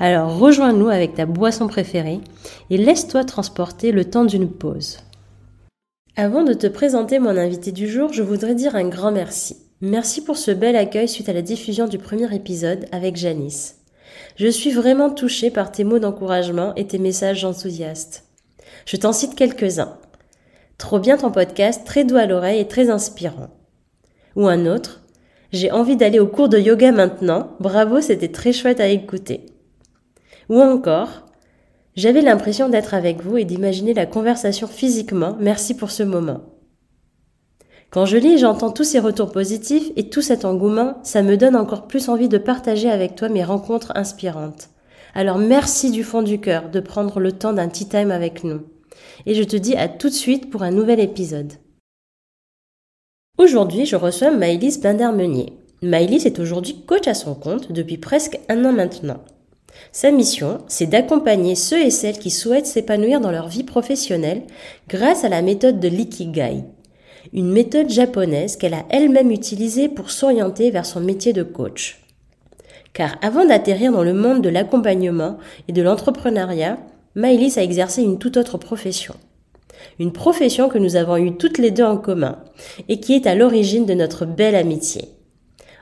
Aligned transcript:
Alors 0.00 0.38
rejoins-nous 0.38 0.88
avec 0.88 1.14
ta 1.14 1.26
boisson 1.26 1.66
préférée 1.66 2.20
et 2.70 2.76
laisse-toi 2.76 3.24
transporter 3.24 3.90
le 3.90 4.04
temps 4.04 4.24
d'une 4.24 4.48
pause. 4.48 4.98
Avant 6.16 6.44
de 6.44 6.52
te 6.52 6.68
présenter 6.68 7.18
mon 7.18 7.36
invité 7.36 7.72
du 7.72 7.88
jour, 7.88 8.12
je 8.12 8.22
voudrais 8.22 8.54
dire 8.54 8.76
un 8.76 8.88
grand 8.88 9.10
merci. 9.10 9.56
Merci 9.80 10.22
pour 10.22 10.36
ce 10.36 10.50
bel 10.50 10.76
accueil 10.76 11.08
suite 11.08 11.28
à 11.28 11.32
la 11.32 11.42
diffusion 11.42 11.86
du 11.86 11.98
premier 11.98 12.32
épisode 12.34 12.86
avec 12.92 13.16
Janice. 13.16 13.76
Je 14.36 14.48
suis 14.48 14.70
vraiment 14.70 15.10
touchée 15.10 15.50
par 15.50 15.72
tes 15.72 15.84
mots 15.84 15.98
d'encouragement 15.98 16.74
et 16.76 16.86
tes 16.86 16.98
messages 16.98 17.44
enthousiastes. 17.44 18.24
Je 18.86 18.96
t'en 18.96 19.12
cite 19.12 19.34
quelques-uns. 19.34 19.98
Trop 20.78 21.00
bien 21.00 21.16
ton 21.16 21.32
podcast, 21.32 21.82
très 21.84 22.04
doux 22.04 22.16
à 22.16 22.26
l'oreille 22.26 22.60
et 22.60 22.68
très 22.68 22.88
inspirant. 22.88 23.50
Ou 24.36 24.46
un 24.46 24.66
autre. 24.66 25.02
J'ai 25.52 25.72
envie 25.72 25.96
d'aller 25.96 26.20
au 26.20 26.28
cours 26.28 26.48
de 26.48 26.58
yoga 26.58 26.92
maintenant. 26.92 27.56
Bravo, 27.58 28.00
c'était 28.00 28.30
très 28.30 28.52
chouette 28.52 28.80
à 28.80 28.88
écouter. 28.88 29.46
Ou 30.48 30.60
encore, 30.60 31.26
j'avais 31.96 32.22
l'impression 32.22 32.68
d'être 32.68 32.94
avec 32.94 33.22
vous 33.22 33.36
et 33.36 33.44
d'imaginer 33.44 33.92
la 33.92 34.06
conversation 34.06 34.66
physiquement. 34.66 35.36
Merci 35.40 35.74
pour 35.74 35.90
ce 35.90 36.02
moment. 36.02 36.42
Quand 37.90 38.06
je 38.06 38.18
lis 38.18 38.38
j'entends 38.38 38.70
tous 38.70 38.84
ces 38.84 38.98
retours 38.98 39.32
positifs 39.32 39.90
et 39.96 40.10
tout 40.10 40.22
cet 40.22 40.44
engouement, 40.44 40.98
ça 41.02 41.22
me 41.22 41.36
donne 41.36 41.56
encore 41.56 41.86
plus 41.86 42.08
envie 42.08 42.28
de 42.28 42.38
partager 42.38 42.90
avec 42.90 43.14
toi 43.14 43.28
mes 43.28 43.42
rencontres 43.42 43.92
inspirantes. 43.94 44.68
Alors 45.14 45.38
merci 45.38 45.90
du 45.90 46.04
fond 46.04 46.22
du 46.22 46.40
cœur 46.40 46.68
de 46.70 46.80
prendre 46.80 47.18
le 47.18 47.32
temps 47.32 47.54
d'un 47.54 47.68
tea 47.68 47.88
time 47.88 48.10
avec 48.10 48.44
nous. 48.44 48.60
Et 49.26 49.34
je 49.34 49.42
te 49.42 49.56
dis 49.56 49.74
à 49.74 49.88
tout 49.88 50.08
de 50.08 50.14
suite 50.14 50.50
pour 50.50 50.62
un 50.62 50.70
nouvel 50.70 51.00
épisode. 51.00 51.54
Aujourd'hui, 53.38 53.86
je 53.86 53.96
reçois 53.96 54.30
Maëlys 54.30 54.80
Binder-Meunier. 54.80 55.52
Maëlys 55.82 56.26
est 56.26 56.38
aujourd'hui 56.38 56.84
coach 56.86 57.08
à 57.08 57.14
son 57.14 57.34
compte 57.34 57.72
depuis 57.72 57.98
presque 57.98 58.38
un 58.48 58.64
an 58.64 58.72
maintenant. 58.72 59.20
Sa 59.92 60.10
mission, 60.10 60.58
c'est 60.68 60.86
d'accompagner 60.86 61.54
ceux 61.54 61.80
et 61.80 61.90
celles 61.90 62.18
qui 62.18 62.30
souhaitent 62.30 62.66
s'épanouir 62.66 63.20
dans 63.20 63.30
leur 63.30 63.48
vie 63.48 63.64
professionnelle 63.64 64.42
grâce 64.88 65.24
à 65.24 65.28
la 65.28 65.42
méthode 65.42 65.80
de 65.80 65.88
l'ikigai, 65.88 66.64
une 67.32 67.50
méthode 67.50 67.90
japonaise 67.90 68.56
qu'elle 68.56 68.74
a 68.74 68.84
elle-même 68.90 69.30
utilisée 69.30 69.88
pour 69.88 70.10
s'orienter 70.10 70.70
vers 70.70 70.86
son 70.86 71.00
métier 71.00 71.32
de 71.32 71.42
coach. 71.42 72.02
Car 72.92 73.16
avant 73.22 73.44
d'atterrir 73.44 73.92
dans 73.92 74.02
le 74.02 74.14
monde 74.14 74.42
de 74.42 74.48
l'accompagnement 74.48 75.38
et 75.68 75.72
de 75.72 75.82
l'entrepreneuriat, 75.82 76.78
Maëlys 77.14 77.58
a 77.58 77.62
exercé 77.62 78.02
une 78.02 78.18
toute 78.18 78.36
autre 78.36 78.58
profession. 78.58 79.14
Une 79.98 80.12
profession 80.12 80.68
que 80.68 80.78
nous 80.78 80.96
avons 80.96 81.16
eue 81.16 81.36
toutes 81.36 81.58
les 81.58 81.70
deux 81.70 81.84
en 81.84 81.96
commun 81.96 82.38
et 82.88 83.00
qui 83.00 83.14
est 83.14 83.26
à 83.26 83.34
l'origine 83.34 83.86
de 83.86 83.94
notre 83.94 84.26
belle 84.26 84.54
amitié. 84.54 85.17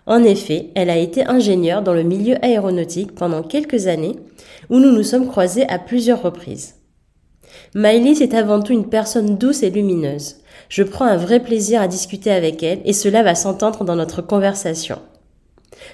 En 0.07 0.23
effet, 0.23 0.71
elle 0.77 0.91
a 0.91 0.97
été 0.97 1.27
ingénieure 1.27 1.83
dans 1.83 1.93
le 1.93 2.05
milieu 2.05 2.37
aéronautique 2.45 3.15
pendant 3.15 3.43
quelques 3.43 3.89
années, 3.89 4.17
où 4.71 4.79
nous 4.79 4.93
nous 4.93 5.03
sommes 5.03 5.27
croisés 5.27 5.69
à 5.69 5.79
plusieurs 5.79 6.23
reprises. 6.23 6.77
Maëlys 7.75 8.21
est 8.21 8.35
avant 8.35 8.61
tout 8.61 8.73
une 8.73 8.89
personne 8.89 9.37
douce 9.37 9.63
et 9.63 9.71
lumineuse. 9.71 10.37
Je 10.69 10.83
prends 10.83 11.05
un 11.05 11.17
vrai 11.17 11.41
plaisir 11.41 11.81
à 11.81 11.89
discuter 11.89 12.31
avec 12.31 12.63
elle 12.63 12.81
et 12.85 12.93
cela 12.93 13.23
va 13.23 13.35
s'entendre 13.35 13.85
dans 13.85 13.97
notre 13.97 14.23
conversation. 14.23 15.01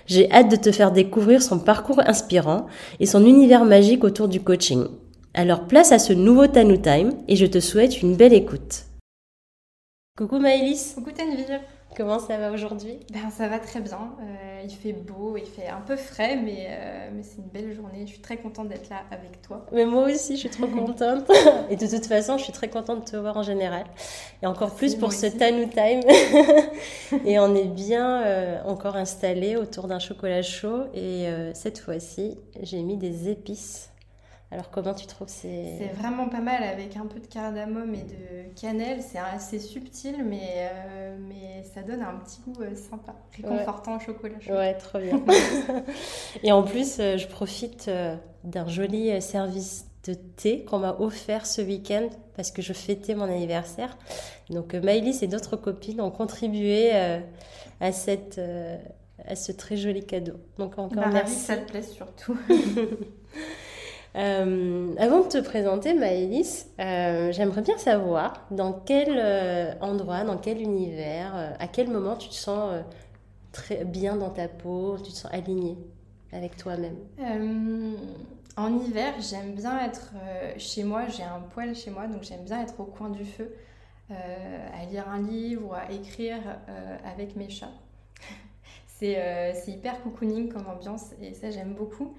J'ai 0.06 0.30
hâte 0.30 0.50
de 0.50 0.56
te 0.56 0.72
faire 0.72 0.92
découvrir 0.92 1.42
son 1.42 1.58
parcours 1.58 2.00
inspirant 2.06 2.66
et 3.00 3.06
son 3.06 3.24
univers 3.24 3.64
magique 3.64 4.04
autour 4.04 4.28
du 4.28 4.40
coaching. 4.40 4.86
Alors 5.34 5.66
place 5.66 5.92
à 5.92 5.98
ce 5.98 6.12
nouveau 6.12 6.46
Tanu 6.46 6.80
Time 6.80 7.12
et 7.28 7.36
je 7.36 7.46
te 7.46 7.60
souhaite 7.60 8.02
une 8.02 8.16
belle 8.16 8.34
écoute. 8.34 8.84
Coucou 10.16 10.38
Maëlys. 10.38 10.92
Coucou 10.94 11.10
Tanvir. 11.10 11.60
Comment 11.96 12.18
ça 12.18 12.38
va 12.38 12.50
aujourd'hui? 12.50 13.00
Ben, 13.12 13.30
Ça 13.30 13.48
va 13.48 13.58
très 13.58 13.80
bien. 13.80 14.14
Euh, 14.20 14.62
il 14.64 14.70
fait 14.70 14.92
beau, 14.92 15.36
il 15.36 15.44
fait 15.44 15.68
un 15.68 15.80
peu 15.80 15.96
frais, 15.96 16.36
mais, 16.36 16.66
euh, 16.70 17.10
mais 17.14 17.22
c'est 17.22 17.38
une 17.38 17.48
belle 17.48 17.74
journée. 17.74 18.06
Je 18.06 18.12
suis 18.12 18.20
très 18.20 18.36
contente 18.38 18.68
d'être 18.68 18.88
là 18.88 19.02
avec 19.10 19.42
toi. 19.42 19.66
Mais 19.72 19.84
moi 19.84 20.04
aussi, 20.04 20.34
je 20.34 20.40
suis 20.40 20.50
trop 20.50 20.66
contente. 20.68 21.30
Et 21.70 21.76
de 21.76 21.86
toute 21.86 22.06
façon, 22.06 22.38
je 22.38 22.44
suis 22.44 22.52
très 22.52 22.68
contente 22.68 23.06
de 23.06 23.10
te 23.10 23.16
voir 23.16 23.36
en 23.36 23.42
général. 23.42 23.84
Et 24.42 24.46
encore 24.46 24.74
plus 24.74 24.94
pour 24.94 25.12
ce 25.12 25.26
Tanu 25.26 25.68
Time. 25.68 26.00
et 27.26 27.38
on 27.38 27.54
est 27.54 27.68
bien 27.68 28.22
euh, 28.22 28.62
encore 28.64 28.96
installé 28.96 29.56
autour 29.56 29.86
d'un 29.86 29.98
chocolat 29.98 30.42
chaud. 30.42 30.84
Et 30.94 31.26
cette 31.54 31.78
fois-ci, 31.78 32.38
j'ai 32.62 32.82
mis 32.82 32.96
des 32.96 33.28
épices 33.28 33.91
alors 34.52 34.68
comment 34.70 34.92
tu 34.92 35.06
trouves 35.06 35.28
ces... 35.28 35.76
C'est 35.78 35.94
vraiment 35.98 36.28
pas 36.28 36.42
mal 36.42 36.62
avec 36.62 36.98
un 36.98 37.06
peu 37.06 37.18
de 37.20 37.26
cardamome 37.26 37.94
et 37.94 38.02
de 38.02 38.60
cannelle. 38.60 39.00
C'est 39.00 39.18
assez 39.18 39.58
subtil 39.58 40.22
mais, 40.26 40.68
euh, 40.70 41.16
mais 41.26 41.64
ça 41.72 41.80
donne 41.80 42.02
un 42.02 42.16
petit 42.16 42.38
goût 42.42 42.60
euh, 42.60 42.74
sympa, 42.74 43.14
réconfortant 43.34 43.96
au 43.96 44.00
chocolat 44.00 44.38
chaud. 44.40 44.52
Ouais, 44.52 44.74
trop 44.74 44.98
bien. 44.98 45.22
et 46.42 46.52
en 46.52 46.62
plus, 46.64 46.98
euh, 47.00 47.16
je 47.16 47.26
profite 47.28 47.90
d'un 48.44 48.68
joli 48.68 49.22
service 49.22 49.86
de 50.04 50.12
thé 50.12 50.66
qu'on 50.66 50.80
m'a 50.80 50.96
offert 51.00 51.46
ce 51.46 51.62
week-end 51.62 52.10
parce 52.36 52.50
que 52.50 52.60
je 52.60 52.74
fêtais 52.74 53.14
mon 53.14 53.24
anniversaire. 53.24 53.96
Donc 54.50 54.74
Maëlys 54.74 55.22
et 55.22 55.28
d'autres 55.28 55.56
copines 55.56 56.02
ont 56.02 56.10
contribué 56.10 56.92
à, 57.80 57.92
cette, 57.92 58.38
à 59.26 59.34
ce 59.34 59.52
très 59.52 59.78
joli 59.78 60.04
cadeau. 60.04 60.34
Donc 60.58 60.78
encore 60.78 61.04
bah, 61.04 61.10
merci. 61.10 61.36
ça 61.36 61.56
te 61.56 61.70
plaît 61.70 61.82
surtout. 61.82 62.36
Euh, 64.14 64.94
avant 64.98 65.22
de 65.22 65.28
te 65.28 65.38
présenter, 65.38 65.94
Maëlys, 65.94 66.66
euh, 66.78 67.32
j'aimerais 67.32 67.62
bien 67.62 67.78
savoir 67.78 68.46
dans 68.50 68.72
quel 68.72 69.08
euh, 69.10 69.72
endroit, 69.80 70.24
dans 70.24 70.36
quel 70.36 70.60
univers, 70.60 71.56
à 71.58 71.66
quel 71.66 71.88
moment 71.88 72.16
tu 72.16 72.28
te 72.28 72.34
sens 72.34 72.82
très 73.52 73.84
bien 73.84 74.16
dans 74.16 74.30
ta 74.30 74.48
peau, 74.48 74.96
tu 74.98 75.12
te 75.12 75.16
sens 75.16 75.32
alignée 75.32 75.78
avec 76.32 76.56
toi-même? 76.56 76.96
en 78.54 78.78
hiver, 78.78 79.14
j'aime 79.18 79.54
bien 79.54 79.82
être 79.82 80.12
chez 80.58 80.84
moi, 80.84 81.06
j'ai 81.08 81.22
un 81.22 81.40
poêle 81.40 81.74
chez 81.74 81.90
moi, 81.90 82.06
donc 82.06 82.22
j'aime 82.22 82.44
bien 82.44 82.60
être 82.60 82.78
au 82.80 82.84
coin 82.84 83.08
du 83.08 83.24
feu, 83.24 83.54
à 84.10 84.84
lire 84.90 85.08
un 85.08 85.22
livre 85.22 85.70
ou 85.70 85.72
à 85.72 85.90
écrire 85.90 86.40
avec 87.02 87.34
mes 87.34 87.48
chats. 87.48 87.72
c'est 88.86 89.54
hyper 89.68 90.02
cocooning 90.02 90.50
comme 90.52 90.66
ambiance 90.66 91.12
et 91.22 91.32
ça 91.32 91.50
j'aime 91.50 91.72
beaucoup. 91.72 92.14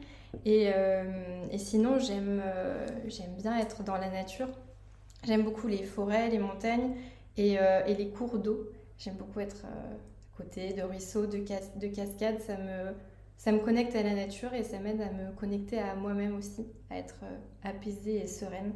Euh, 0.46 1.46
et, 1.52 1.58
sinon, 1.58 1.98
euh, 1.98 2.88
j'aime 3.08 3.36
bien 3.38 3.58
être 3.58 3.84
dans 3.84 3.98
la 3.98 4.10
nature. 4.10 4.50
J'aime 5.26 5.44
beaucoup 5.44 5.68
les 5.68 5.84
forêts, 5.84 6.30
les 6.30 6.40
montagnes 6.40 6.96
et, 7.38 7.58
euh, 7.60 7.84
les 7.86 8.10
cours 8.10 8.40
d'eau. 8.40 8.70
J'aime 8.98 9.16
beaucoup 9.16 9.40
être 9.40 9.66
à 9.66 10.38
côté 10.38 10.74
de 10.74 10.82
ruisseaux, 10.82 11.26
de, 11.26 11.38
de 11.38 11.88
cascades. 11.88 12.40
Ça 12.40 12.58
me, 12.58 12.94
ça 13.38 13.52
me 13.52 13.60
connecte 13.60 13.96
à 13.96 14.04
la 14.04 14.14
nature 14.14 14.54
et 14.54 14.64
ça 14.64 14.80
m'aide 14.80 15.02
à 15.02 15.12
me 15.12 15.32
connecter 15.36 15.80
à 15.80 15.96
moi-même 15.96 16.36
aussi, 16.36 16.66
à 16.90 16.98
être 16.98 17.24
apaisée 17.64 18.24
et 18.24 18.28
sereine. 18.28 18.74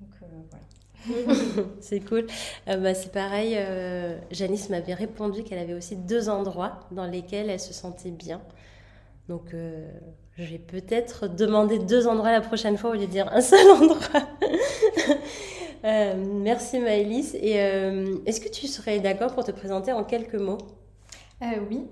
Donc 0.00 0.10
voilà. 0.50 0.64
c'est 1.80 2.00
cool. 2.00 2.26
bah, 2.66 2.94
c'est 2.94 3.12
pareil, 3.12 3.58
Janice 4.30 4.70
m'avait 4.70 4.94
répondu 4.94 5.42
qu'elle 5.42 5.58
avait 5.58 5.74
aussi 5.74 5.96
deux 5.96 6.30
endroits 6.30 6.80
dans 6.92 7.06
lesquels 7.06 7.50
elle 7.50 7.60
se 7.60 7.74
sentait 7.74 8.10
bien. 8.10 8.40
Donc, 9.28 9.54
euh, 9.54 9.90
je 10.36 10.44
vais 10.44 10.58
peut-être 10.58 11.28
demander 11.28 11.78
deux 11.78 12.08
endroits 12.08 12.32
la 12.32 12.40
prochaine 12.40 12.76
fois 12.76 12.90
au 12.90 12.92
lieu 12.94 13.00
de 13.00 13.06
dire 13.06 13.28
un 13.32 13.40
seul 13.40 13.66
endroit. 13.70 14.28
euh, 15.84 16.14
merci 16.16 16.78
Maëlys. 16.80 17.34
Et 17.34 17.60
euh, 17.60 18.16
est-ce 18.26 18.40
que 18.40 18.48
tu 18.48 18.66
serais 18.66 19.00
d'accord 19.00 19.34
pour 19.34 19.44
te 19.44 19.52
présenter 19.52 19.92
en 19.92 20.02
quelques 20.04 20.34
mots? 20.34 20.58
Euh, 21.42 21.46
Oui. 21.70 21.82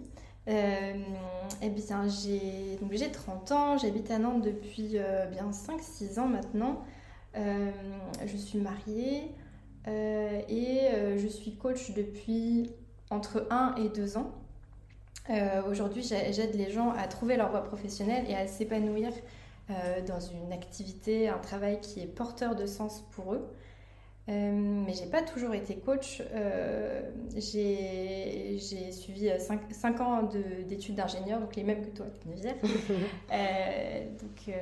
eh 0.49 1.69
bien, 1.71 2.09
j'ai 2.09 3.11
30 3.11 3.53
ans, 3.53 3.79
j'habite 3.79 4.11
à 4.11 4.19
Nantes 4.19 4.43
depuis 4.43 4.89
bien 5.31 5.51
5-6 5.51 6.19
ans 6.19 6.27
maintenant. 6.27 6.83
je 7.35 8.37
suis 8.37 8.59
mariée 8.59 9.31
et 9.87 10.89
je 11.17 11.29
suis 11.29 11.55
coach 11.55 11.93
depuis 11.95 12.73
entre 13.11 13.47
1 13.51 13.77
et 13.77 13.89
2 13.89 14.17
ans. 14.17 14.33
Euh, 15.31 15.63
aujourd'hui, 15.71 16.03
j'aide 16.03 16.55
les 16.55 16.71
gens 16.71 16.91
à 16.91 17.07
trouver 17.07 17.37
leur 17.37 17.51
voie 17.51 17.63
professionnelle 17.63 18.25
et 18.29 18.35
à 18.35 18.47
s'épanouir 18.47 19.13
euh, 19.71 20.01
dans 20.07 20.19
une 20.19 20.53
activité, 20.53 21.29
un 21.29 21.39
travail 21.39 21.81
qui 21.81 22.01
est 22.01 22.07
porteur 22.07 22.57
de 22.57 22.67
sens 22.67 23.05
pour 23.13 23.35
eux. 23.35 23.49
Euh, 24.29 24.53
mais 24.87 24.93
j'ai 24.93 25.07
pas 25.07 25.23
toujours 25.23 25.55
été 25.55 25.77
coach. 25.77 26.23
Euh, 26.33 27.01
j'ai 27.37 28.59
suivi 28.93 29.31
5, 29.39 30.01
ans 30.01 30.29
d'études 30.67 30.97
d'ingénieur, 30.97 31.41
donc 31.41 31.55
les 31.57 31.65
mêmes 31.65 31.85
que 31.85 31.91
toi, 31.91 32.07
Geneviève. 32.25 32.57
donc 34.21 34.55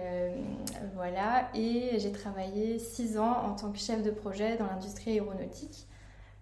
voilà, 0.95 1.51
et 1.55 1.99
j'ai 1.99 2.13
travaillé 2.13 2.79
6 2.79 3.19
ans 3.19 3.45
en 3.45 3.55
tant 3.55 3.73
que 3.73 3.79
chef 3.79 4.03
de 4.03 4.11
projet 4.11 4.57
dans 4.57 4.67
l'industrie 4.67 5.13
aéronautique 5.13 5.87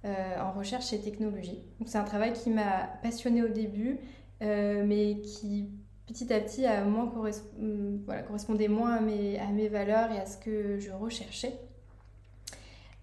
en 0.05 0.53
recherche 0.53 0.93
et 0.93 1.01
technologie. 1.01 1.63
Donc 1.79 1.89
c'est 1.89 1.99
un 1.99 2.05
travail 2.05 2.33
qui 2.33 2.51
m'a 2.51 2.89
passionné 3.03 3.43
au 3.43 3.49
début, 3.49 3.99
mais 4.41 5.21
qui 5.21 5.69
petit 6.09 6.33
à 6.33 6.41
petit 6.41 6.67
a 6.67 6.85
moins 6.85 7.13
voilà, 8.05 8.23
correspondait 8.23 8.69
moins 8.69 8.97
à 8.97 9.01
mes, 9.01 9.69
valeurs 9.69 10.11
et 10.11 10.19
à 10.19 10.27
ce 10.27 10.39
que 10.39 10.79
je 10.79 10.91
recherchais. 10.91 11.55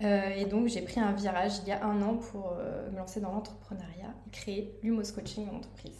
Euh, 0.03 0.30
et 0.36 0.45
donc, 0.45 0.68
j'ai 0.68 0.81
pris 0.81 1.00
un 1.00 1.13
virage 1.13 1.59
il 1.63 1.69
y 1.69 1.71
a 1.71 1.86
un 1.86 2.01
an 2.01 2.15
pour 2.15 2.53
euh, 2.57 2.89
me 2.92 2.98
lancer 2.98 3.21
dans 3.21 3.31
l'entrepreneuriat 3.31 4.13
et 4.27 4.30
créer 4.30 4.77
l'Humos 4.83 5.13
Coaching, 5.13 5.45
mon 5.45 5.57
entreprise. 5.57 5.98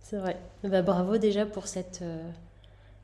C'est 0.00 0.16
vrai. 0.16 0.38
Bah, 0.62 0.82
bravo 0.82 1.18
déjà 1.18 1.44
pour 1.44 1.66
cette, 1.66 2.00
euh, 2.00 2.30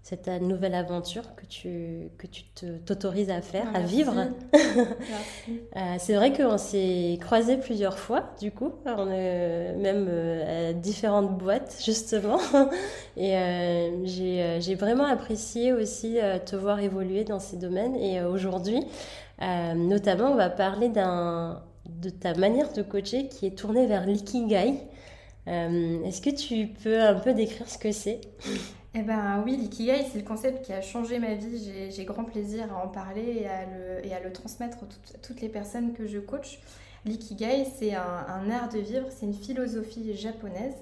cette 0.02 0.28
nouvelle 0.28 0.74
aventure 0.74 1.34
que 1.36 1.46
tu, 1.46 2.10
que 2.18 2.26
tu 2.26 2.42
t'autorises 2.84 3.30
à 3.30 3.40
faire, 3.40 3.66
à 3.74 3.80
vivre. 3.80 4.14
c'est 5.98 6.14
vrai 6.14 6.32
qu'on 6.32 6.58
s'est 6.58 7.18
croisés 7.20 7.56
plusieurs 7.56 7.98
fois, 7.98 8.34
du 8.40 8.50
coup, 8.50 8.72
on 8.84 9.08
est 9.10 9.74
même 9.76 10.08
à 10.08 10.72
différentes 10.72 11.38
boîtes, 11.38 11.80
justement. 11.84 12.40
Et 13.16 13.32
j'ai 14.04 14.74
vraiment 14.74 15.06
apprécié 15.06 15.72
aussi 15.72 16.18
te 16.46 16.56
voir 16.56 16.80
évoluer 16.80 17.24
dans 17.24 17.38
ces 17.38 17.56
domaines. 17.56 17.94
Et 17.94 18.22
aujourd'hui, 18.22 18.84
euh, 19.42 19.74
notamment, 19.74 20.32
on 20.32 20.36
va 20.36 20.50
parler 20.50 20.88
de 20.88 22.10
ta 22.10 22.34
manière 22.34 22.72
de 22.72 22.82
coacher 22.82 23.28
qui 23.28 23.46
est 23.46 23.58
tournée 23.58 23.86
vers 23.86 24.06
l'ikigai. 24.06 24.74
Euh, 25.48 26.04
est-ce 26.04 26.20
que 26.20 26.30
tu 26.30 26.68
peux 26.82 27.00
un 27.00 27.14
peu 27.14 27.34
décrire 27.34 27.68
ce 27.68 27.78
que 27.78 27.90
c'est? 27.90 28.20
Eh 28.94 29.00
ben 29.00 29.42
oui, 29.44 29.56
l'ikigai, 29.56 30.04
c'est 30.10 30.18
le 30.18 30.24
concept 30.24 30.66
qui 30.66 30.72
a 30.72 30.82
changé 30.82 31.18
ma 31.18 31.34
vie. 31.34 31.90
J'ai 31.90 32.04
grand 32.04 32.24
plaisir 32.24 32.70
à 32.74 32.84
en 32.84 32.88
parler 32.88 33.46
et 34.04 34.12
à 34.12 34.20
le, 34.20 34.32
transmettre 34.32 34.78
à 34.84 35.18
toutes, 35.22 35.40
les 35.40 35.48
personnes 35.48 35.94
que 35.94 36.06
je 36.06 36.18
coach. 36.18 36.60
L'ikigai, 37.06 37.64
c'est 37.64 37.94
un, 37.94 38.50
art 38.50 38.68
de 38.68 38.78
vivre, 38.78 39.06
c'est 39.10 39.24
une 39.24 39.34
philosophie 39.34 40.14
japonaise 40.14 40.76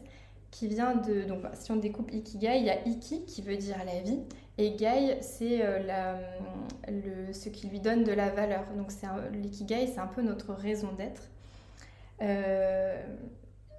qui 0.50 0.66
vient 0.66 0.96
de... 0.96 1.22
Donc 1.22 1.44
si 1.54 1.70
on 1.70 1.76
découpe 1.76 2.12
ikigai, 2.12 2.58
il 2.58 2.64
y 2.64 2.70
a 2.70 2.84
iki 2.86 3.24
qui 3.26 3.42
veut 3.42 3.56
dire 3.56 3.76
la 3.86 4.00
vie 4.00 4.18
et 4.58 4.72
gai, 4.72 5.18
c'est 5.20 5.60
euh, 5.62 7.32
ce 7.32 7.48
qui 7.48 7.68
lui 7.68 7.78
donne 7.78 8.02
de 8.02 8.12
la 8.12 8.28
valeur. 8.28 8.64
Donc 8.76 8.90
l'ikigai, 9.32 9.86
c'est 9.86 10.00
un 10.00 10.08
peu 10.08 10.22
notre 10.22 10.52
raison 10.52 10.92
d'être. 10.98 11.30
Euh, 12.22 13.02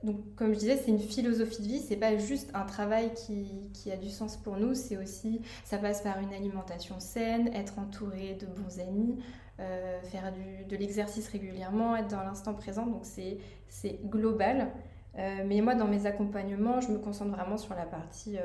donc, 0.04 0.36
comme 0.36 0.54
je 0.54 0.60
disais, 0.60 0.78
c'est 0.78 0.90
une 0.90 1.00
philosophie 1.00 1.62
de 1.62 1.68
vie, 1.68 1.80
c'est 1.80 1.98
pas 1.98 2.18
juste 2.18 2.50
un 2.54 2.66
travail 2.66 3.12
qui, 3.14 3.92
a 3.92 3.98
du 3.98 4.10
sens 4.10 4.38
pour 4.38 4.58
nous, 4.58 4.74
c'est 4.74 4.98
aussi, 4.98 5.42
ça 5.64 5.78
passe 5.78 6.02
par 6.02 6.20
une 6.20 6.34
alimentation 6.34 7.00
saine, 7.00 7.54
être 7.54 7.78
entouré 7.80 8.38
de 8.40 8.48
bons 8.48 8.80
amis, 8.80 9.18
euh, 9.60 10.02
faire 10.04 10.34
de 10.68 10.76
l'exercice 10.76 11.28
régulièrement, 11.28 11.96
être 11.96 12.10
dans 12.10 12.24
l'instant 12.24 12.54
présent, 12.54 12.88
donc 12.88 13.06
c'est 13.06 14.00
global. 14.06 14.72
mais 15.16 15.62
moi, 15.62 15.76
dans 15.76 15.88
mes 15.88 16.06
accompagnements, 16.06 16.82
je 16.82 16.90
me 16.90 16.98
concentre 16.98 17.32
vraiment 17.32 17.58
sur 17.58 17.76
la 17.76 17.86
partie 17.86 18.38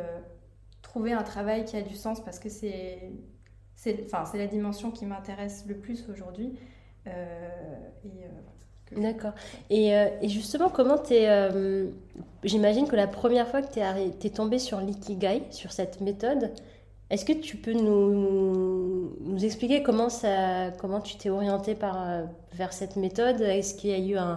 trouver 0.86 1.12
un 1.12 1.22
travail 1.22 1.64
qui 1.64 1.76
a 1.76 1.82
du 1.82 1.94
sens 1.94 2.24
parce 2.24 2.38
que 2.38 2.48
c'est 2.48 3.12
enfin, 4.04 4.24
la 4.34 4.46
dimension 4.46 4.90
qui 4.90 5.04
m'intéresse 5.04 5.64
le 5.66 5.76
plus 5.76 6.08
aujourd'hui. 6.08 6.58
Euh, 7.06 7.10
euh, 8.04 8.28
D'accord. 8.92 9.32
Et, 9.68 9.94
euh, 9.94 10.08
et, 10.22 10.28
justement, 10.28 10.68
comment 10.68 10.98
tu 10.98 11.14
es. 11.14 11.50
J'imagine 12.44 12.86
que 12.86 12.96
la 12.96 13.08
première 13.08 13.48
fois 13.48 13.62
que 13.62 13.72
tu 13.72 13.80
es, 13.80 14.10
es 14.24 14.30
tombé 14.30 14.58
sur 14.58 14.80
l'ikigai, 14.80 15.42
sur 15.50 15.72
cette 15.72 16.00
méthode, 16.00 16.52
est-ce 17.10 17.24
que 17.24 17.32
tu 17.32 17.56
peux 17.56 17.72
nous, 17.72 19.16
nous 19.20 19.44
expliquer 19.44 19.82
comment, 19.82 20.08
ça, 20.08 20.70
comment 20.78 21.00
tu 21.00 21.16
t'es 21.16 21.30
orienté 21.30 21.74
par, 21.74 22.24
vers 22.52 22.72
cette 22.72 22.96
méthode? 22.96 23.40
Est-ce 23.40 23.74
qu'il 23.74 23.90
y 23.90 23.94
a 23.94 23.98
eu 23.98 24.16
un, 24.16 24.36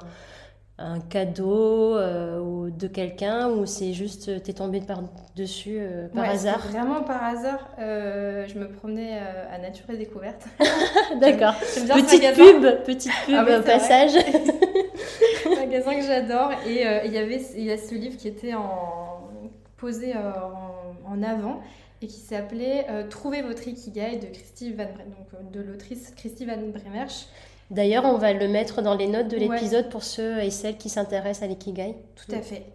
un 0.79 1.01
cadeau 1.01 1.97
euh, 1.97 2.69
de 2.69 2.87
quelqu'un 2.87 3.49
ou 3.49 3.65
c'est 3.65 3.91
juste 3.91 4.29
euh, 4.29 4.39
t'es 4.39 4.53
tombé 4.53 4.79
par 4.79 5.03
dessus 5.35 5.77
euh, 5.79 6.07
par 6.07 6.29
hasard? 6.29 6.59
Vraiment 6.69 7.03
par 7.03 7.21
hasard. 7.21 7.69
je 7.77 8.57
me 8.57 8.69
promenais 8.71 9.19
à 9.51 9.57
Nature 9.57 9.89
et 9.89 9.97
Découverte. 9.97 10.45
D'accord. 11.19 11.55
Petite 11.59 12.33
pub, 12.33 12.83
petite 12.85 13.11
pub 13.25 13.35
ah 13.35 13.61
passage. 13.61 14.11
un 15.45 15.55
magasin 15.55 15.95
que 15.95 16.05
j'adore 16.05 16.51
et 16.65 16.85
il 17.05 17.11
y 17.11 17.17
avait 17.17 17.41
il 17.55 17.65
y 17.65 17.71
a 17.71 17.77
ce 17.77 17.95
livre 17.95 18.17
qui 18.17 18.27
était 18.27 18.53
en 18.53 19.29
posé 19.77 20.13
en, 20.15 21.11
en 21.11 21.23
avant 21.23 21.61
et 22.01 22.07
qui 22.07 22.19
s'appelait 22.19 22.85
Trouver 23.09 23.41
votre 23.41 23.67
ikigai 23.67 24.17
de 24.17 24.27
Christy 24.27 24.71
Van 24.71 24.85
donc 24.85 25.51
de 25.51 25.61
l'autrice 25.61 26.13
Christy 26.15 26.45
Van 26.45 26.57
Bremersch. 26.73 27.27
D'ailleurs, 27.71 28.05
on 28.05 28.17
va 28.17 28.33
le 28.33 28.47
mettre 28.47 28.81
dans 28.81 28.95
les 28.95 29.07
notes 29.07 29.27
de 29.27 29.37
l'épisode 29.37 29.89
pour 29.89 30.03
ceux 30.03 30.39
et 30.39 30.49
celles 30.49 30.77
qui 30.77 30.89
s'intéressent 30.89 31.43
à 31.43 31.47
l'ikigai. 31.47 31.95
Tout 32.15 32.33
à 32.33 32.41
fait. 32.41 32.65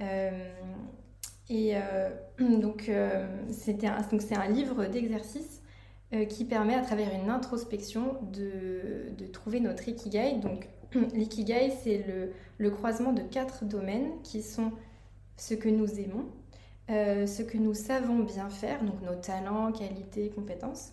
Euh, 0.00 0.30
et 1.48 1.72
euh, 1.76 2.10
donc, 2.60 2.88
euh, 2.88 3.26
c'est 3.50 3.84
un 3.84 4.48
livre 4.48 4.86
d'exercice 4.86 5.60
qui 6.28 6.44
permet, 6.44 6.74
à 6.74 6.80
travers 6.80 7.12
une 7.12 7.28
introspection, 7.28 8.18
de, 8.32 9.10
de 9.18 9.26
trouver 9.26 9.58
notre 9.58 9.88
ikigai. 9.88 10.34
Donc, 10.34 10.68
l'ikigai, 11.12 11.72
c'est 11.82 12.04
le, 12.06 12.30
le, 12.58 12.70
croisement 12.70 13.12
de 13.12 13.22
quatre 13.22 13.64
domaines 13.64 14.12
qui 14.22 14.40
sont 14.40 14.70
ce 15.36 15.54
que 15.54 15.68
nous 15.68 15.98
aimons, 15.98 16.26
ce 16.88 17.42
que 17.42 17.58
nous 17.58 17.74
savons 17.74 18.20
bien 18.20 18.48
faire, 18.48 18.84
donc 18.84 19.02
nos 19.02 19.16
talents, 19.16 19.72
qualités, 19.72 20.30
compétences, 20.30 20.92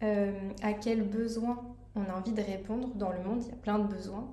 à 0.00 0.72
quels 0.72 1.02
besoins 1.02 1.62
on 1.96 2.04
a 2.04 2.14
envie 2.14 2.32
de 2.32 2.42
répondre 2.42 2.88
dans 2.94 3.10
le 3.10 3.22
monde, 3.22 3.42
il 3.42 3.48
y 3.48 3.52
a 3.52 3.56
plein 3.56 3.78
de 3.78 3.86
besoins, 3.86 4.28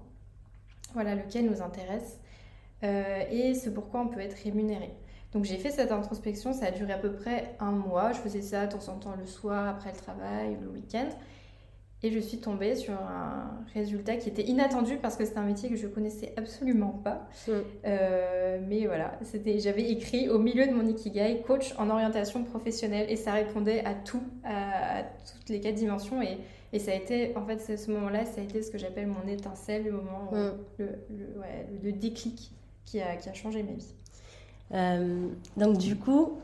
voilà, 0.93 1.15
lequel 1.15 1.49
nous 1.49 1.61
intéresse, 1.61 2.19
euh, 2.83 3.23
et 3.29 3.53
ce 3.53 3.69
pourquoi 3.69 4.01
on 4.01 4.07
peut 4.07 4.19
être 4.19 4.37
rémunéré. 4.43 4.93
Donc 5.33 5.45
j'ai 5.45 5.57
fait 5.57 5.69
cette 5.69 5.91
introspection, 5.91 6.51
ça 6.51 6.65
a 6.65 6.71
duré 6.71 6.91
à 6.91 6.97
peu 6.97 7.13
près 7.13 7.55
un 7.59 7.71
mois, 7.71 8.11
je 8.11 8.19
faisais 8.19 8.41
ça 8.41 8.67
de 8.67 8.71
temps 8.73 8.91
en 8.91 8.97
temps 8.97 9.15
le 9.17 9.25
soir, 9.25 9.67
après 9.67 9.91
le 9.91 9.97
travail, 9.97 10.57
le 10.61 10.67
week-end, 10.67 11.09
et 12.03 12.11
je 12.11 12.19
suis 12.19 12.39
tombée 12.39 12.75
sur 12.75 12.93
un 12.93 13.63
résultat 13.73 14.15
qui 14.17 14.27
était 14.27 14.43
inattendu 14.43 14.97
parce 14.97 15.15
que 15.15 15.23
c'était 15.23 15.37
un 15.37 15.45
métier 15.45 15.69
que 15.69 15.75
je 15.75 15.87
connaissais 15.87 16.33
absolument 16.35 16.99
pas. 17.03 17.27
Mm. 17.47 17.51
Euh, 17.85 18.59
mais 18.67 18.87
voilà, 18.87 19.19
c'était, 19.21 19.59
j'avais 19.59 19.87
écrit 19.91 20.27
au 20.27 20.39
milieu 20.39 20.65
de 20.65 20.73
mon 20.73 20.87
ikigai 20.87 21.43
coach 21.45 21.75
en 21.77 21.91
orientation 21.91 22.43
professionnelle 22.43 23.05
et 23.09 23.15
ça 23.15 23.33
répondait 23.33 23.85
à 23.85 23.93
tout, 23.93 24.23
à, 24.43 25.03
toutes 25.03 25.49
les 25.49 25.59
quatre 25.59 25.75
dimensions. 25.75 26.23
Et, 26.23 26.39
et, 26.73 26.79
ça 26.79 26.91
a 26.91 26.95
été, 26.95 27.35
en 27.35 27.45
fait, 27.45 27.77
ce 27.77 27.91
moment-là, 27.91 28.25
ça 28.25 28.41
a 28.41 28.43
été 28.43 28.61
ce 28.61 28.71
que 28.71 28.77
j'appelle 28.77 29.07
mon 29.07 29.27
étincelle, 29.27 29.83
le 29.83 29.91
moment, 29.91 30.31
mm. 30.31 30.51
le, 30.79 30.87
le, 31.83 31.91
déclic 31.91 32.51
qui 32.85 33.01
a, 33.01 33.15
qui 33.15 33.29
a 33.29 33.33
changé 33.33 33.63
ma 33.63 33.73
vie. 33.73 33.93
Euh, 34.73 35.27
donc 35.57 35.77
du 35.77 35.97
coup, 35.97 36.39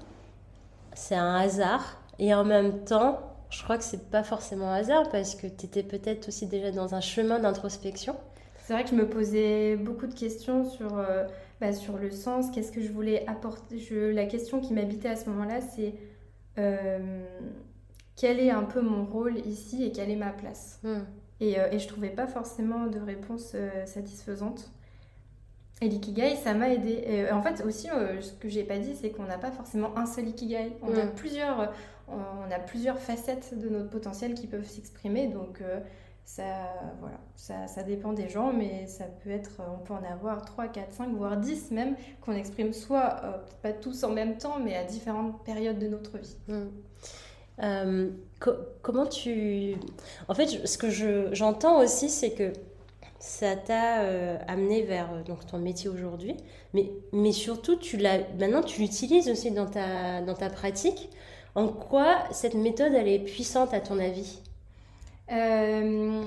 c'est 0.94 1.16
un 1.16 1.36
hasard 1.36 2.02
et 2.20 2.34
en 2.34 2.44
même 2.44 2.84
temps, 2.84 3.20
je 3.50 3.64
crois 3.64 3.78
que 3.78 3.84
c'est 3.84 4.10
pas 4.10 4.24
forcément 4.24 4.72
hasard 4.72 5.10
parce 5.10 5.36
que 5.36 5.48
tu 5.48 5.66
étais 5.66 5.84
peut-être 5.84 6.28
aussi 6.28 6.48
déjà 6.48 6.72
dans 6.72 6.96
un 6.96 7.02
chemin 7.02 7.40
d'introspection. 7.40 8.16
C'est 8.64 8.74
vrai 8.74 8.84
que 8.84 8.90
je 8.90 8.96
me 8.96 9.08
posais 9.08 9.78
beaucoup 9.78 10.08
de 10.08 10.14
questions 10.14 10.70
sur, 10.70 10.98
euh, 10.98 11.26
bah, 11.62 11.72
sur 11.72 11.98
le 11.98 12.12
sens, 12.12 12.52
qu'est-ce 12.52 12.74
que 12.74 12.82
je 12.82 12.92
voulais 12.92 13.26
apporter. 13.28 13.80
Je, 13.80 14.12
la 14.12 14.26
question 14.26 14.60
qui 14.60 14.74
m'habitait 14.74 15.08
à 15.08 15.16
ce 15.16 15.30
moment-là, 15.30 15.62
c'est 15.62 15.94
euh, 16.58 17.24
quel 18.18 18.42
est 18.42 18.50
un 18.50 18.64
peu 18.64 18.82
mon 18.82 19.06
rôle 19.06 19.38
ici 19.48 19.86
et 19.86 19.94
quelle 19.94 20.10
est 20.10 20.18
ma 20.18 20.32
place 20.32 20.80
hmm. 20.84 21.00
et, 21.40 21.60
euh, 21.60 21.72
et, 21.72 21.80
je 21.80 21.88
trouvais 21.88 22.10
pas 22.10 22.28
forcément 22.28 22.88
de 22.88 23.00
réponse 23.00 23.56
satisfaisante. 23.86 24.70
Et 25.80 25.88
l'ikigai, 25.88 26.36
ça 26.36 26.56
m'a 26.56 26.74
aidé. 26.74 27.28
en 27.32 27.42
fait, 27.44 27.64
aussi, 27.64 27.88
ce 27.88 28.34
que 28.34 28.50
j'ai 28.50 28.64
pas 28.64 28.80
dit, 28.80 28.96
c'est 28.96 29.12
qu'on 29.12 29.26
n'a 29.26 29.38
pas 29.38 29.52
forcément 29.52 29.96
un 29.96 30.08
seul 30.08 30.28
ikigai. 30.28 30.74
On 30.82 30.92
a 30.96 31.06
hmm. 31.06 31.14
plusieurs 31.16 31.72
on 32.08 32.52
a 32.52 32.60
plusieurs 32.60 33.00
facettes 33.00 33.58
de 33.58 33.70
notre 33.70 33.90
potentiel 33.90 34.34
qui 34.34 34.48
peuvent 34.48 34.68
s'exprimer. 34.68 35.28
Donc, 35.28 35.62
euh, 35.62 35.80
ça, 36.24 36.44
voilà, 37.00 37.20
ça, 37.36 37.68
ça, 37.68 37.84
dépend 37.84 38.14
des 38.14 38.30
gens, 38.30 38.54
mais 38.54 38.88
ça 38.88 39.06
peut 39.06 39.30
être, 39.30 39.62
on 39.74 39.80
peut 39.80 39.94
en 39.94 40.04
avoir 40.04 40.44
3, 40.46 40.68
4, 40.68 40.94
5, 40.94 41.10
voire 41.16 41.38
10 41.38 41.72
même, 41.72 41.96
qu'on 42.22 42.34
exprime 42.34 42.74
soit, 42.74 43.22
euh, 43.24 43.38
pas 43.62 43.74
tous 43.74 44.04
en 44.04 44.12
même 44.12 44.38
temps, 44.38 44.60
mais 44.60 44.76
à 44.76 44.84
différentes 44.84 45.44
périodes 45.44 45.80
de 45.80 45.88
notre 45.88 46.18
vie. 46.18 46.38
Mmh. 46.48 46.66
Euh, 47.64 48.10
comment 48.82 49.06
tu... 49.08 49.76
En 50.28 50.34
fait, 50.34 50.48
ce 50.68 50.78
que 50.78 50.90
j'entends 51.34 51.80
aussi, 51.82 52.10
c'est 52.10 52.32
que 52.32 52.54
ça 53.20 53.56
t'a 53.56 54.02
amené 54.48 54.84
vers 54.84 55.24
donc, 55.26 55.46
ton 55.48 55.58
métier 55.58 55.90
aujourd'hui, 55.90 56.36
mais, 56.74 56.92
mais 57.12 57.32
surtout, 57.32 57.76
tu 57.76 57.98
maintenant, 57.98 58.62
tu 58.62 58.82
l'utilises 58.82 59.30
aussi 59.30 59.52
dans 59.52 59.66
ta, 59.66 60.22
dans 60.22 60.36
ta 60.36 60.50
pratique. 60.50 61.10
En 61.56 61.68
quoi 61.68 62.20
cette 62.32 62.54
méthode, 62.54 62.94
elle 62.94 63.08
est 63.08 63.20
puissante 63.20 63.74
à 63.74 63.80
ton 63.80 63.98
avis? 64.00 64.40
Euh, 65.32 66.22